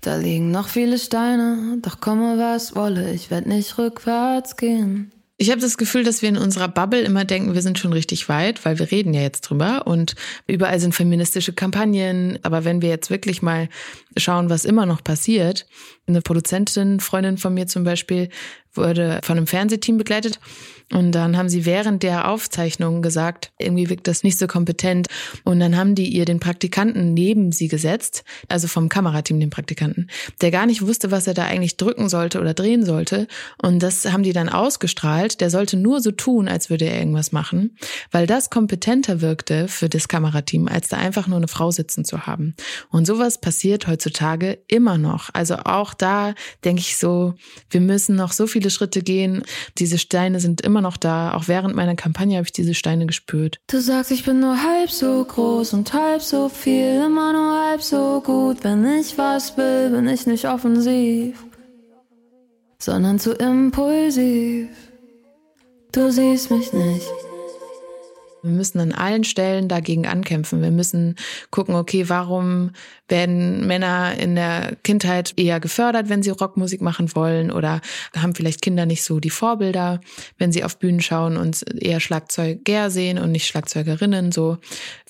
Da 0.00 0.16
liegen 0.16 0.50
noch 0.50 0.68
viele 0.68 0.98
Steine, 0.98 1.78
doch 1.80 2.00
komme 2.00 2.38
was 2.38 2.76
wolle, 2.76 3.12
ich 3.12 3.30
werd 3.30 3.46
nicht 3.46 3.78
rückwärts 3.78 4.56
gehen. 4.56 5.10
Ich 5.36 5.50
habe 5.50 5.60
das 5.60 5.78
Gefühl, 5.78 6.04
dass 6.04 6.22
wir 6.22 6.28
in 6.28 6.36
unserer 6.36 6.68
Bubble 6.68 7.00
immer 7.00 7.24
denken, 7.24 7.54
wir 7.54 7.62
sind 7.62 7.78
schon 7.78 7.92
richtig 7.92 8.28
weit, 8.28 8.64
weil 8.64 8.78
wir 8.78 8.92
reden 8.92 9.14
ja 9.14 9.20
jetzt 9.20 9.40
drüber 9.42 9.86
und 9.86 10.14
überall 10.46 10.78
sind 10.78 10.94
feministische 10.94 11.52
Kampagnen. 11.52 12.38
Aber 12.42 12.64
wenn 12.64 12.82
wir 12.82 12.88
jetzt 12.88 13.10
wirklich 13.10 13.42
mal 13.42 13.68
schauen, 14.16 14.50
was 14.50 14.64
immer 14.64 14.86
noch 14.86 15.02
passiert, 15.02 15.66
eine 16.06 16.20
Produzentin, 16.20 17.00
Freundin 17.00 17.38
von 17.38 17.54
mir 17.54 17.66
zum 17.66 17.84
Beispiel, 17.84 18.28
wurde 18.76 19.20
von 19.22 19.36
einem 19.36 19.46
Fernsehteam 19.46 19.98
begleitet. 19.98 20.40
Und 20.92 21.12
dann 21.12 21.36
haben 21.36 21.48
sie 21.48 21.64
während 21.64 22.02
der 22.02 22.28
Aufzeichnung 22.28 23.00
gesagt, 23.00 23.52
irgendwie 23.58 23.88
wirkt 23.88 24.06
das 24.06 24.22
nicht 24.22 24.38
so 24.38 24.46
kompetent. 24.46 25.06
Und 25.44 25.60
dann 25.60 25.76
haben 25.76 25.94
die 25.94 26.08
ihr 26.08 26.24
den 26.24 26.40
Praktikanten 26.40 27.14
neben 27.14 27.52
sie 27.52 27.68
gesetzt, 27.68 28.22
also 28.48 28.68
vom 28.68 28.88
Kamerateam 28.88 29.40
den 29.40 29.50
Praktikanten, 29.50 30.10
der 30.42 30.50
gar 30.50 30.66
nicht 30.66 30.82
wusste, 30.82 31.10
was 31.10 31.26
er 31.26 31.34
da 31.34 31.44
eigentlich 31.44 31.78
drücken 31.78 32.08
sollte 32.08 32.40
oder 32.40 32.52
drehen 32.52 32.84
sollte. 32.84 33.28
Und 33.62 33.82
das 33.82 34.12
haben 34.12 34.24
die 34.24 34.32
dann 34.32 34.48
ausgestrahlt. 34.48 35.40
Der 35.40 35.48
sollte 35.48 35.76
nur 35.76 36.00
so 36.00 36.10
tun, 36.10 36.48
als 36.48 36.68
würde 36.68 36.84
er 36.84 36.98
irgendwas 36.98 37.32
machen, 37.32 37.76
weil 38.10 38.26
das 38.26 38.50
kompetenter 38.50 39.20
wirkte 39.20 39.68
für 39.68 39.88
das 39.88 40.08
Kamerateam, 40.08 40.68
als 40.68 40.88
da 40.88 40.98
einfach 40.98 41.28
nur 41.28 41.38
eine 41.38 41.48
Frau 41.48 41.70
sitzen 41.70 42.04
zu 42.04 42.26
haben. 42.26 42.54
Und 42.90 43.06
sowas 43.06 43.40
passiert 43.40 43.86
heutzutage 43.86 44.03
immer 44.68 44.98
noch. 44.98 45.30
Also 45.32 45.56
auch 45.56 45.94
da 45.94 46.34
denke 46.64 46.80
ich 46.80 46.96
so, 46.96 47.34
wir 47.70 47.80
müssen 47.80 48.16
noch 48.16 48.32
so 48.32 48.46
viele 48.46 48.70
Schritte 48.70 49.02
gehen. 49.02 49.42
Diese 49.78 49.98
Steine 49.98 50.40
sind 50.40 50.60
immer 50.60 50.80
noch 50.80 50.96
da. 50.96 51.34
Auch 51.34 51.48
während 51.48 51.74
meiner 51.74 51.94
Kampagne 51.94 52.36
habe 52.36 52.46
ich 52.46 52.52
diese 52.52 52.74
Steine 52.74 53.06
gespürt. 53.06 53.58
Du 53.68 53.80
sagst, 53.80 54.10
ich 54.10 54.24
bin 54.24 54.40
nur 54.40 54.62
halb 54.62 54.90
so 54.90 55.24
groß 55.24 55.72
und 55.74 55.92
halb 55.92 56.22
so 56.22 56.48
viel, 56.48 57.02
immer 57.04 57.32
nur 57.32 57.68
halb 57.68 57.82
so 57.82 58.20
gut. 58.24 58.62
Wenn 58.62 58.84
ich 59.00 59.16
was 59.18 59.56
will, 59.56 59.90
bin 59.90 60.08
ich 60.08 60.26
nicht 60.26 60.46
offensiv, 60.46 61.44
sondern 62.78 63.18
zu 63.18 63.32
impulsiv. 63.32 64.68
Du 65.92 66.10
siehst 66.10 66.50
mich 66.50 66.72
nicht. 66.72 67.33
Wir 68.44 68.52
müssen 68.52 68.78
an 68.78 68.92
allen 68.92 69.24
Stellen 69.24 69.68
dagegen 69.68 70.06
ankämpfen. 70.06 70.60
Wir 70.60 70.70
müssen 70.70 71.16
gucken, 71.50 71.74
okay, 71.74 72.08
warum 72.08 72.72
werden 73.08 73.66
Männer 73.66 74.18
in 74.18 74.34
der 74.34 74.76
Kindheit 74.84 75.32
eher 75.36 75.60
gefördert, 75.60 76.10
wenn 76.10 76.22
sie 76.22 76.30
Rockmusik 76.30 76.82
machen 76.82 77.14
wollen 77.14 77.50
oder 77.50 77.80
haben 78.14 78.34
vielleicht 78.34 78.60
Kinder 78.60 78.84
nicht 78.84 79.02
so 79.02 79.18
die 79.18 79.30
Vorbilder, 79.30 80.00
wenn 80.36 80.52
sie 80.52 80.62
auf 80.62 80.78
Bühnen 80.78 81.00
schauen 81.00 81.38
und 81.38 81.64
eher 81.82 82.00
Schlagzeuger 82.00 82.90
sehen 82.90 83.18
und 83.18 83.32
nicht 83.32 83.46
Schlagzeugerinnen. 83.46 84.30
So, 84.30 84.58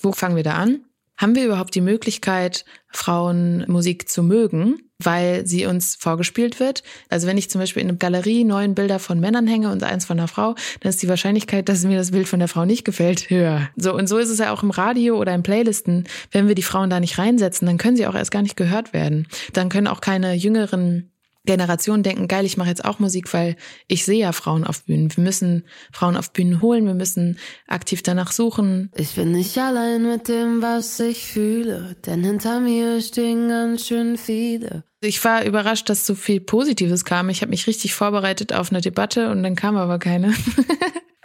wo 0.01 0.13
fangen 0.13 0.37
wir 0.37 0.45
da 0.45 0.55
an? 0.55 0.85
Haben 1.17 1.37
wir 1.37 1.45
überhaupt 1.45 1.75
die 1.75 1.81
Möglichkeit, 1.81 2.65
Frauenmusik 2.89 4.09
zu 4.09 4.23
mögen, 4.23 4.79
weil 4.99 5.47
sie 5.47 5.67
uns 5.67 5.95
vorgespielt 5.95 6.59
wird? 6.59 6.83
Also 7.09 7.29
wenn 7.29 7.39
ich 7.39 7.51
zum 7.51 7.61
Beispiel 7.61 7.83
in 7.83 7.89
einer 7.89 7.99
Galerie 7.99 8.43
neun 8.43 8.75
Bilder 8.75 8.99
von 8.99 9.21
Männern 9.21 9.47
hänge 9.47 9.71
und 9.71 9.85
eins 9.85 10.05
von 10.05 10.19
einer 10.19 10.29
Frau, 10.29 10.55
dann 10.81 10.91
ist 10.91 11.03
die 11.03 11.09
Wahrscheinlichkeit, 11.09 11.69
dass 11.69 11.85
mir 11.85 11.99
das 11.99 12.11
Bild 12.11 12.27
von 12.27 12.41
der 12.41 12.49
Frau 12.49 12.65
nicht 12.65 12.85
gefällt, 12.85 13.31
höher. 13.31 13.69
So 13.77 13.95
und 13.95 14.09
so 14.09 14.19
ist 14.19 14.31
es 14.31 14.39
ja 14.39 14.53
auch 14.53 14.65
im 14.65 14.71
Radio 14.71 15.17
oder 15.17 15.35
in 15.35 15.45
Playlisten. 15.45 16.05
Wenn 16.33 16.49
wir 16.49 16.57
die 16.57 16.63
Frauen 16.63 16.91
da 16.91 16.99
nicht 16.99 17.19
reinsetzen, 17.19 17.67
dann 17.67 17.79
können 17.79 17.97
sie 17.97 18.07
auch 18.09 18.17
erst 18.17 18.33
gar 18.33 18.43
nicht 18.43 18.57
gehört 18.57 18.93
werden. 18.93 19.29
Dann 19.53 19.69
können 19.69 19.87
auch 19.87 20.01
keine 20.01 20.35
jüngeren 20.35 21.14
Generationen 21.47 22.03
denken, 22.03 22.29
geil, 22.29 22.45
ich 22.45 22.57
mache 22.57 22.71
jetzt 22.71 22.85
auch 22.85 22.99
Musik, 22.99 23.33
weil 23.35 23.57
ich 23.87 24.05
sehe 24.05 24.21
ja 24.21 24.33
Frauen 24.33 24.65
auf 24.65 24.85
Bühnen. 24.85 25.15
Wir 25.15 25.23
müssen 25.23 25.65
Frauen 25.93 26.17
auf 26.17 26.33
Bühnen 26.33 26.63
holen, 26.63 26.87
wir 26.87 26.95
müssen 26.95 27.39
aktiv 27.67 28.03
danach 28.03 28.33
suchen. 28.33 28.91
Ich 28.97 29.15
bin 29.15 29.33
nicht 29.33 29.59
allein 29.59 30.03
mit 30.03 30.29
dem, 30.29 30.63
was 30.63 30.99
ich 31.01 31.25
fühle, 31.25 31.97
denn 32.07 32.25
hinter 32.25 32.61
mir 32.61 33.01
stehen 33.01 33.49
ganz 33.49 33.87
schön 33.87 34.17
viele. 34.17 34.85
Ich 35.05 35.23
war 35.25 35.45
überrascht, 35.45 35.89
dass 35.89 36.07
so 36.07 36.15
viel 36.15 36.41
Positives 36.41 37.05
kam. 37.05 37.29
Ich 37.29 37.43
habe 37.43 37.51
mich 37.51 37.67
richtig 37.67 37.95
vorbereitet 37.95 38.53
auf 38.53 38.71
eine 38.71 38.81
Debatte 38.81 39.31
und 39.31 39.43
dann 39.43 39.57
kam 39.57 39.77
aber 39.77 39.99
keine. 39.99 40.33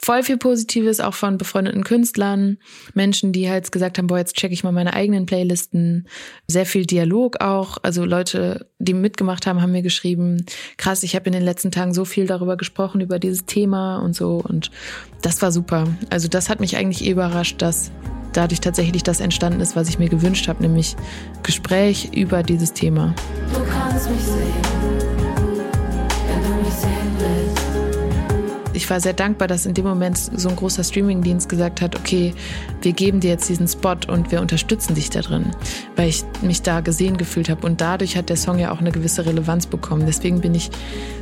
voll 0.02 0.24
viel 0.24 0.38
Positives 0.38 1.00
auch 1.02 1.14
von 1.14 1.38
befreundeten 1.38 1.84
Künstlern, 1.84 2.58
Menschen, 2.94 3.32
die 3.32 3.50
halt 3.50 3.72
gesagt 3.72 3.98
haben, 3.98 4.08
boah, 4.08 4.18
jetzt 4.18 4.36
check 4.36 4.52
ich 4.52 4.64
mal 4.64 4.72
meine 4.72 4.94
eigenen 4.94 5.26
Playlisten. 5.26 6.08
Sehr 6.48 6.66
viel 6.66 6.86
Dialog 6.86 7.42
auch. 7.42 7.78
Also 7.84 8.06
Leute, 8.06 8.68
die 8.80 8.94
mitgemacht 8.94 9.46
haben, 9.46 9.62
haben 9.62 9.72
mir 9.72 9.82
geschrieben, 9.82 10.46
krass, 10.78 11.04
ich 11.04 11.16
habe 11.16 11.28
in 11.28 11.34
den 11.34 11.44
letzten 11.44 11.72
Tagen 11.72 11.94
so 11.94 12.06
viel 12.06 12.26
darüber 12.26 12.58
gesprochen, 12.58 13.02
über 13.02 13.20
dieses 13.20 13.46
Thema 13.46 14.00
und 14.00 14.16
so. 14.16 14.42
Und 14.44 14.72
das 15.22 15.42
war 15.42 15.52
super. 15.52 15.88
Also 16.10 16.28
das 16.28 16.50
hat 16.50 16.60
mich 16.60 16.78
eigentlich 16.78 17.06
eh 17.06 17.12
überrascht, 17.12 17.62
dass 17.62 17.92
dadurch 18.34 18.62
tatsächlich 18.62 19.04
das 19.04 19.20
entstanden 19.20 19.60
ist, 19.60 19.76
was 19.76 19.90
ich 19.90 20.00
mir 20.00 20.10
gewünscht 20.10 20.48
habe, 20.48 20.62
nämlich 20.62 20.96
Gespräch 21.44 22.12
über 22.14 22.44
dieses 22.44 22.74
Thema. 22.74 23.14
Du 23.54 23.62
kannst 23.72 24.10
mich 24.10 24.22
sehen. 24.22 24.80
ich 28.80 28.90
war 28.90 29.02
sehr 29.02 29.14
dankbar, 29.14 29.50
dass 29.50 29.66
in 29.66 29.74
dem 29.74 29.86
Moment 29.86 30.18
so 30.18 30.48
ein 30.48 30.56
großer 30.56 30.86
Streamingdienst 30.86 31.50
gesagt 31.50 31.82
hat, 31.82 31.98
okay, 31.98 32.34
wir 32.82 32.94
geben 32.94 33.20
dir 33.20 33.30
jetzt 33.30 33.50
diesen 33.50 33.68
Spot 33.68 33.98
und 34.08 34.32
wir 34.32 34.40
unterstützen 34.40 34.96
dich 34.96 35.10
da 35.10 35.20
drin, 35.20 35.52
weil 35.98 36.08
ich 36.08 36.24
mich 36.42 36.62
da 36.62 36.80
gesehen 36.80 37.18
gefühlt 37.18 37.50
habe. 37.50 37.68
Und 37.68 37.82
dadurch 37.82 38.16
hat 38.16 38.30
der 38.30 38.38
Song 38.38 38.58
ja 38.58 38.72
auch 38.72 38.80
eine 38.80 38.92
gewisse 38.92 39.26
Relevanz 39.26 39.68
bekommen. 39.68 40.06
Deswegen 40.08 40.40
bin 40.40 40.56
ich 40.56 40.72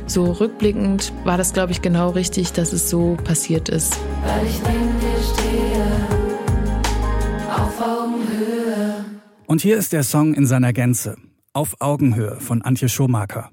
so 0.06 0.30
rückblickend, 0.30 1.12
war 1.24 1.36
das, 1.36 1.52
glaube 1.52 1.72
ich, 1.72 1.82
genau 1.82 2.10
richtig, 2.10 2.52
dass 2.52 2.72
es 2.72 2.88
so 2.88 3.16
passiert 3.24 3.68
ist. 3.68 3.98
Weil 4.24 4.46
ich 4.46 4.60
neben 4.62 5.00
dir 5.00 5.18
stehe, 5.34 5.67
Und 9.50 9.62
hier 9.62 9.78
ist 9.78 9.94
der 9.94 10.02
Song 10.02 10.34
in 10.34 10.44
seiner 10.44 10.74
Gänze. 10.74 11.16
Auf 11.54 11.80
Augenhöhe 11.80 12.38
von 12.38 12.60
Antje 12.60 12.90
Schomaker. 12.90 13.50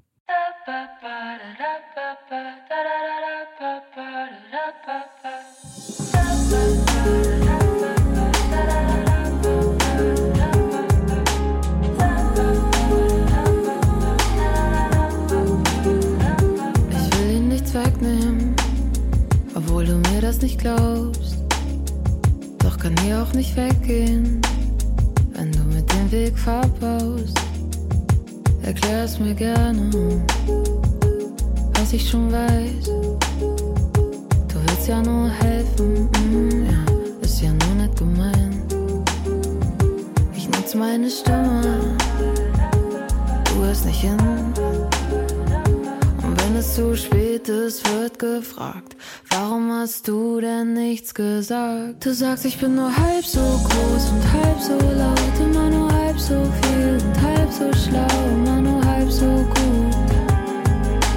Gesagt? 51.15 52.05
Du 52.05 52.13
sagst, 52.13 52.45
ich 52.45 52.59
bin 52.59 52.75
nur 52.75 52.95
halb 52.95 53.25
so 53.25 53.39
groß 53.39 54.11
und 54.11 54.33
halb 54.33 54.59
so 54.59 54.73
laut, 54.73 55.39
immer 55.39 55.69
nur 55.69 55.91
halb 55.91 56.19
so 56.19 56.35
viel 56.61 56.99
und 57.01 57.21
halb 57.21 57.51
so 57.51 57.71
schlau, 57.73 58.07
immer 58.35 58.61
nur 58.61 58.85
halb 58.85 59.09
so 59.09 59.25
gut. 59.25 59.95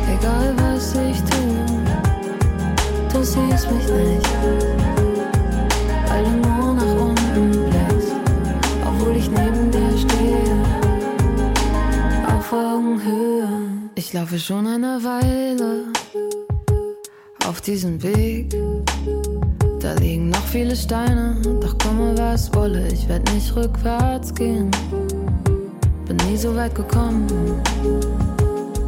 Egal 0.09 0.55
was 0.57 0.95
ich 0.95 1.21
tue, 1.31 1.65
du 3.13 3.23
siehst 3.23 3.71
mich 3.71 3.89
nicht, 3.89 4.29
weil 6.09 6.25
du 6.25 6.31
nur 6.31 6.75
nach 6.75 6.95
unten 7.07 7.51
blickst, 7.51 8.15
obwohl 8.87 9.17
ich 9.17 9.29
neben 9.29 9.71
dir 9.71 9.99
stehe, 9.99 10.63
auf 12.27 12.53
Augenhöhe. 12.53 13.49
Ich 13.97 14.13
laufe 14.13 14.39
schon 14.39 14.67
eine 14.67 15.03
Weile 15.03 15.87
auf 17.49 17.61
diesem 17.61 18.01
Weg. 18.03 18.55
Da 19.89 19.95
liegen 19.95 20.29
noch 20.29 20.45
viele 20.45 20.77
Steine, 20.77 21.35
doch 21.63 21.79
komme 21.79 22.13
was 22.19 22.53
wolle, 22.53 22.89
ich 22.89 23.09
werd 23.09 23.33
nicht 23.33 23.57
rückwärts 23.57 24.35
gehen. 24.35 24.71
Bin 26.07 26.17
nie 26.29 26.37
so 26.37 26.55
weit 26.55 26.75
gekommen, 26.75 27.27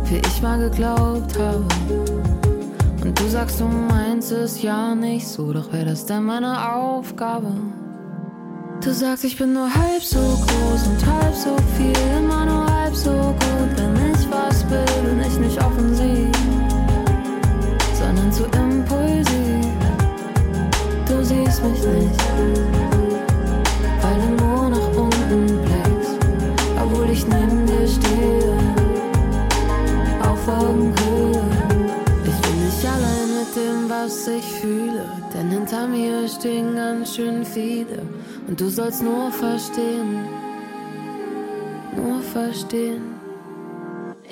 wie 0.05 0.19
ich 0.19 0.43
mal 0.43 0.59
geglaubt 0.59 1.39
habe. 1.39 1.65
Und 3.03 3.19
du 3.19 3.29
sagst, 3.31 3.61
du 3.61 3.65
meinst 3.65 4.31
es 4.31 4.61
ja 4.61 4.95
nicht 4.95 5.27
so, 5.27 5.55
doch 5.55 5.73
wär 5.73 5.87
das 5.87 6.05
denn 6.05 6.25
meine 6.25 6.71
Aufgabe? 6.75 7.51
Du 8.85 8.93
sagst, 8.93 9.25
ich 9.25 9.39
bin 9.39 9.55
nur 9.55 9.75
halb 9.75 10.03
so 10.03 10.19
groß 10.19 10.87
und 10.87 11.07
halb 11.07 11.35
so 11.35 11.57
viel, 11.79 11.97
immer 12.19 12.45
nur 12.45 12.71
halb 12.71 12.95
so 12.95 13.11
gut. 13.11 13.71
Wenn 13.75 14.10
ich 14.10 14.10
und 38.47 38.61
du 38.61 38.69
sollst 38.69 39.03
nur 39.03 39.31
verstehen, 39.31 40.27
nur 41.97 42.21
verstehen. 42.23 43.03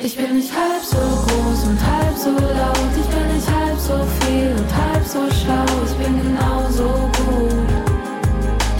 Ich 0.00 0.16
bin 0.16 0.36
nicht 0.36 0.52
halb 0.52 0.82
so 0.82 0.96
groß 0.96 1.64
und 1.68 1.80
halb 1.84 2.16
so 2.16 2.30
laut. 2.30 2.92
Ich 3.00 3.06
bin 3.06 3.34
nicht 3.34 3.48
halb 3.50 3.78
so 3.78 3.98
viel 4.20 4.52
und 4.56 4.76
halb 4.76 5.04
so 5.04 5.18
schlau. 5.34 5.66
Ich 5.86 5.94
bin 5.96 6.22
genauso 6.22 6.84
gut. 7.18 7.68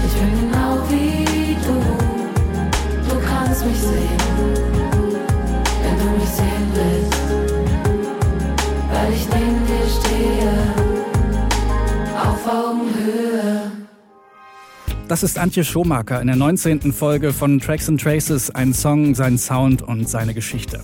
Ich 0.07 0.15
bin 0.21 0.31
genau 0.41 0.79
wie 0.89 1.57
du. 1.67 1.77
Du 3.09 3.21
kannst 3.27 3.65
mich 3.67 3.81
sehen, 3.81 4.19
wenn 5.83 5.99
du 5.99 6.19
mich 6.21 6.29
sehen 6.29 6.67
willst. 6.75 7.08
Das 15.09 15.23
ist 15.23 15.39
Antje 15.39 15.65
Schomaker 15.65 16.21
in 16.21 16.27
der 16.27 16.37
19. 16.37 16.93
Folge 16.93 17.33
von 17.33 17.61
Tracks 17.61 17.89
and 17.89 17.99
Traces, 17.99 18.51
ein 18.51 18.75
Song, 18.75 19.15
sein 19.15 19.39
Sound 19.39 19.81
und 19.81 20.07
seine 20.07 20.35
Geschichte. 20.35 20.81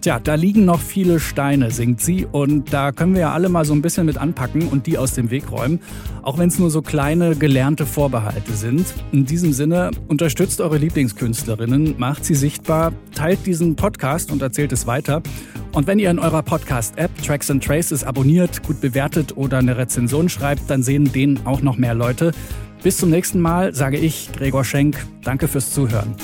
Tja, 0.00 0.18
da 0.18 0.36
liegen 0.36 0.64
noch 0.64 0.80
viele 0.80 1.20
Steine, 1.20 1.70
singt 1.70 2.00
sie, 2.00 2.24
und 2.24 2.72
da 2.72 2.92
können 2.92 3.12
wir 3.12 3.20
ja 3.20 3.32
alle 3.34 3.50
mal 3.50 3.66
so 3.66 3.74
ein 3.74 3.82
bisschen 3.82 4.06
mit 4.06 4.16
anpacken 4.16 4.68
und 4.68 4.86
die 4.86 4.96
aus 4.96 5.12
dem 5.12 5.30
Weg 5.30 5.52
räumen, 5.52 5.80
auch 6.22 6.38
wenn 6.38 6.48
es 6.48 6.58
nur 6.58 6.70
so 6.70 6.80
kleine 6.80 7.36
gelernte 7.36 7.84
Vorbehalte 7.84 8.54
sind. 8.54 8.86
In 9.12 9.26
diesem 9.26 9.52
Sinne, 9.52 9.90
unterstützt 10.08 10.62
eure 10.62 10.78
Lieblingskünstlerinnen, 10.78 11.96
macht 11.98 12.24
sie 12.24 12.36
sichtbar, 12.36 12.94
teilt 13.14 13.44
diesen 13.44 13.76
Podcast 13.76 14.32
und 14.32 14.40
erzählt 14.40 14.72
es 14.72 14.86
weiter. 14.86 15.20
Und 15.72 15.86
wenn 15.86 15.98
ihr 15.98 16.10
in 16.10 16.18
eurer 16.18 16.42
Podcast-App 16.42 17.10
Tracks 17.22 17.50
and 17.50 17.62
Traces 17.62 18.02
abonniert, 18.02 18.62
gut 18.62 18.80
bewertet 18.80 19.36
oder 19.36 19.58
eine 19.58 19.76
Rezension 19.76 20.30
schreibt, 20.30 20.70
dann 20.70 20.82
sehen 20.82 21.12
den 21.12 21.44
auch 21.44 21.60
noch 21.60 21.76
mehr 21.76 21.94
Leute. 21.94 22.32
Bis 22.82 22.96
zum 22.96 23.10
nächsten 23.10 23.40
Mal 23.40 23.74
sage 23.74 23.98
ich, 23.98 24.30
Gregor 24.32 24.64
Schenk, 24.64 25.04
danke 25.22 25.48
fürs 25.48 25.72
Zuhören. 25.72 26.14